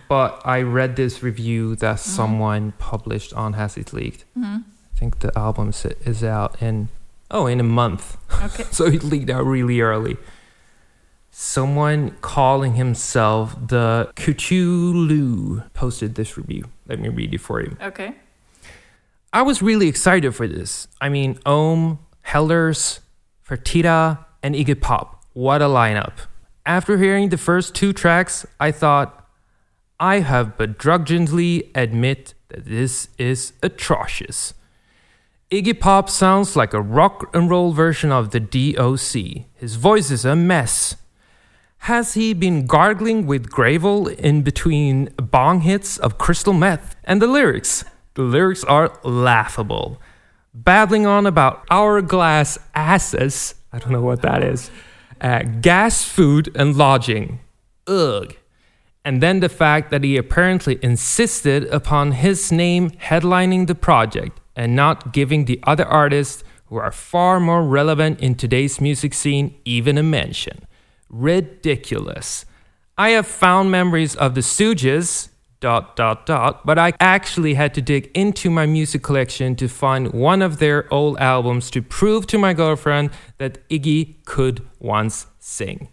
[0.10, 2.16] but I read this review that Mm-hmm.
[2.18, 4.24] someone published on Has It Leaked.
[4.38, 4.64] Mhm.
[4.94, 5.70] I think the album
[6.06, 6.88] is, out in
[7.30, 8.18] oh in a month,
[8.48, 8.64] Okay.
[8.78, 10.16] so it leaked out really early.
[11.32, 16.64] Someone calling himself the Kuchulu posted this review.
[16.88, 17.76] Let me read it for you.
[17.82, 18.16] Okay.
[19.36, 20.88] I was really excited for this.
[21.02, 23.02] I mean, Homme, Helders,
[23.46, 25.26] Fertita, and Iggy Pop.
[25.34, 26.14] What a lineup.
[26.66, 29.28] After hearing the first two tracks, I thought,
[30.00, 34.54] I have but begrudgingly admit that this is atrocious.
[35.52, 39.48] Iggy Pop sounds like a rock and roll version of the DOC.
[39.54, 40.96] His voice is a mess.
[41.80, 46.96] Has he been gargling with gravel in between bong hits of crystal meth?
[47.04, 47.84] And the lyrics?
[48.16, 50.02] The lyrics are laughable.
[50.54, 53.56] Babbling on about hourglass asses.
[53.74, 54.72] I don't know what that is.
[55.20, 57.40] Uh, gas, food, and lodging.
[57.88, 58.34] Ugh.
[59.04, 64.76] And then the fact that he apparently insisted upon his name headlining the project and
[64.76, 69.98] not giving the other artists who are far more relevant in today's music scene even
[69.98, 70.66] a mention.
[71.10, 72.46] Ridiculous.
[72.98, 77.82] I have found memories of the Stooges, dot dot dot, but I actually had to
[77.82, 82.38] dig into my music collection to find one of their old albums to prove to
[82.38, 85.90] my girlfriend that Iggy could once sing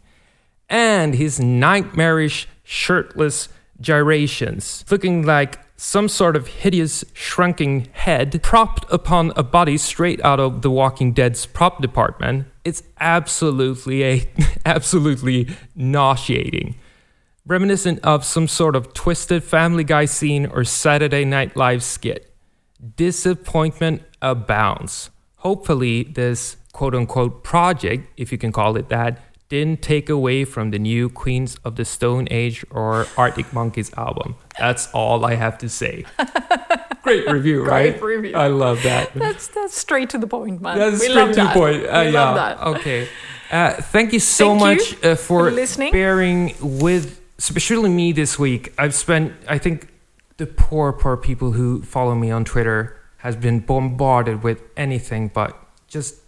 [0.72, 3.50] and his nightmarish shirtless
[3.80, 10.40] gyrations, looking like some sort of hideous shrunken head propped upon a body straight out
[10.40, 12.46] of The Walking Dead's prop department.
[12.64, 14.30] It's absolutely a
[14.66, 16.76] absolutely nauseating.
[17.46, 22.32] Reminiscent of some sort of twisted family guy scene or Saturday Night Live skit.
[22.96, 25.10] Disappointment abounds.
[25.36, 30.70] Hopefully, this quote unquote project, if you can call it that, didn't take away from
[30.70, 34.36] the new Queens of the Stone Age or Arctic Monkeys album.
[34.58, 36.04] That's all I have to say.
[37.02, 38.02] Great review, Great right?
[38.02, 38.36] review.
[38.36, 39.12] I love that.
[39.14, 40.78] That's that's straight to the point, man.
[40.78, 41.84] That's we straight love to the point.
[41.84, 42.10] Uh, yeah.
[42.10, 42.60] love that.
[42.78, 43.08] Okay.
[43.50, 45.92] Uh, thank you so Thank you much uh, for for listening.
[45.92, 48.72] bearing with, especially me this week.
[48.78, 49.88] I've spent, I think,
[50.36, 55.56] the poor, poor people who follow me on Twitter has been bombarded with anything but
[55.88, 56.20] just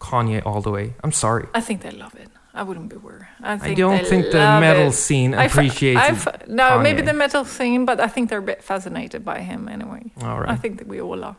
[0.00, 0.94] Kanye all the way.
[1.02, 1.46] I'm sorry.
[1.54, 2.28] I think they love it.
[2.54, 3.26] I wouldn't be worried.
[3.42, 4.92] I, I don't think the metal it.
[4.92, 6.26] scene appreciates I it.
[6.26, 9.68] f- no, maybe the metal scene, but I think they're a bit fascinated by him
[9.68, 10.12] anyway.
[10.22, 11.36] All I think that we all are.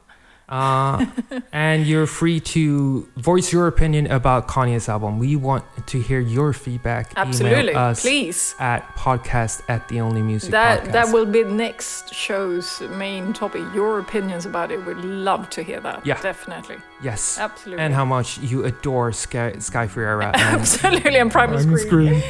[0.49, 1.05] Uh,
[1.51, 5.17] and you're free to voice your opinion about Kanye's album.
[5.17, 7.11] We want to hear your feedback.
[7.15, 8.53] Absolutely, Email us please.
[8.59, 10.91] at podcast at the only music That podcast.
[10.91, 13.63] that will be next show's main topic.
[13.73, 14.85] Your opinions about it.
[14.85, 16.05] We'd love to hear that.
[16.05, 16.21] Yeah.
[16.21, 16.77] definitely.
[17.01, 17.39] yes.
[17.39, 17.83] Absolutely.
[17.83, 20.31] And how much you adore Sky, Sky Ferreira.
[20.35, 22.21] And Absolutely, and Primal Scream.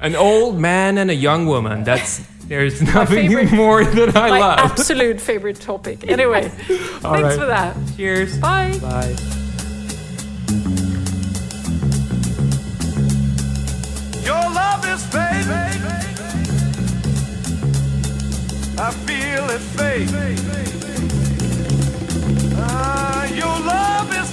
[0.00, 1.84] An old man and a young woman.
[1.84, 2.20] That's
[2.52, 4.58] there's nothing favorite, more that I my love.
[4.58, 6.04] My absolute favorite topic.
[6.12, 7.38] Anyway, thanks right.
[7.38, 7.74] for that.
[7.96, 8.38] Cheers.
[8.38, 8.78] Bye.
[8.78, 9.16] Bye.
[14.20, 15.48] Your love is fake.
[18.78, 20.10] I feel it fake.
[22.54, 24.31] Uh, your love is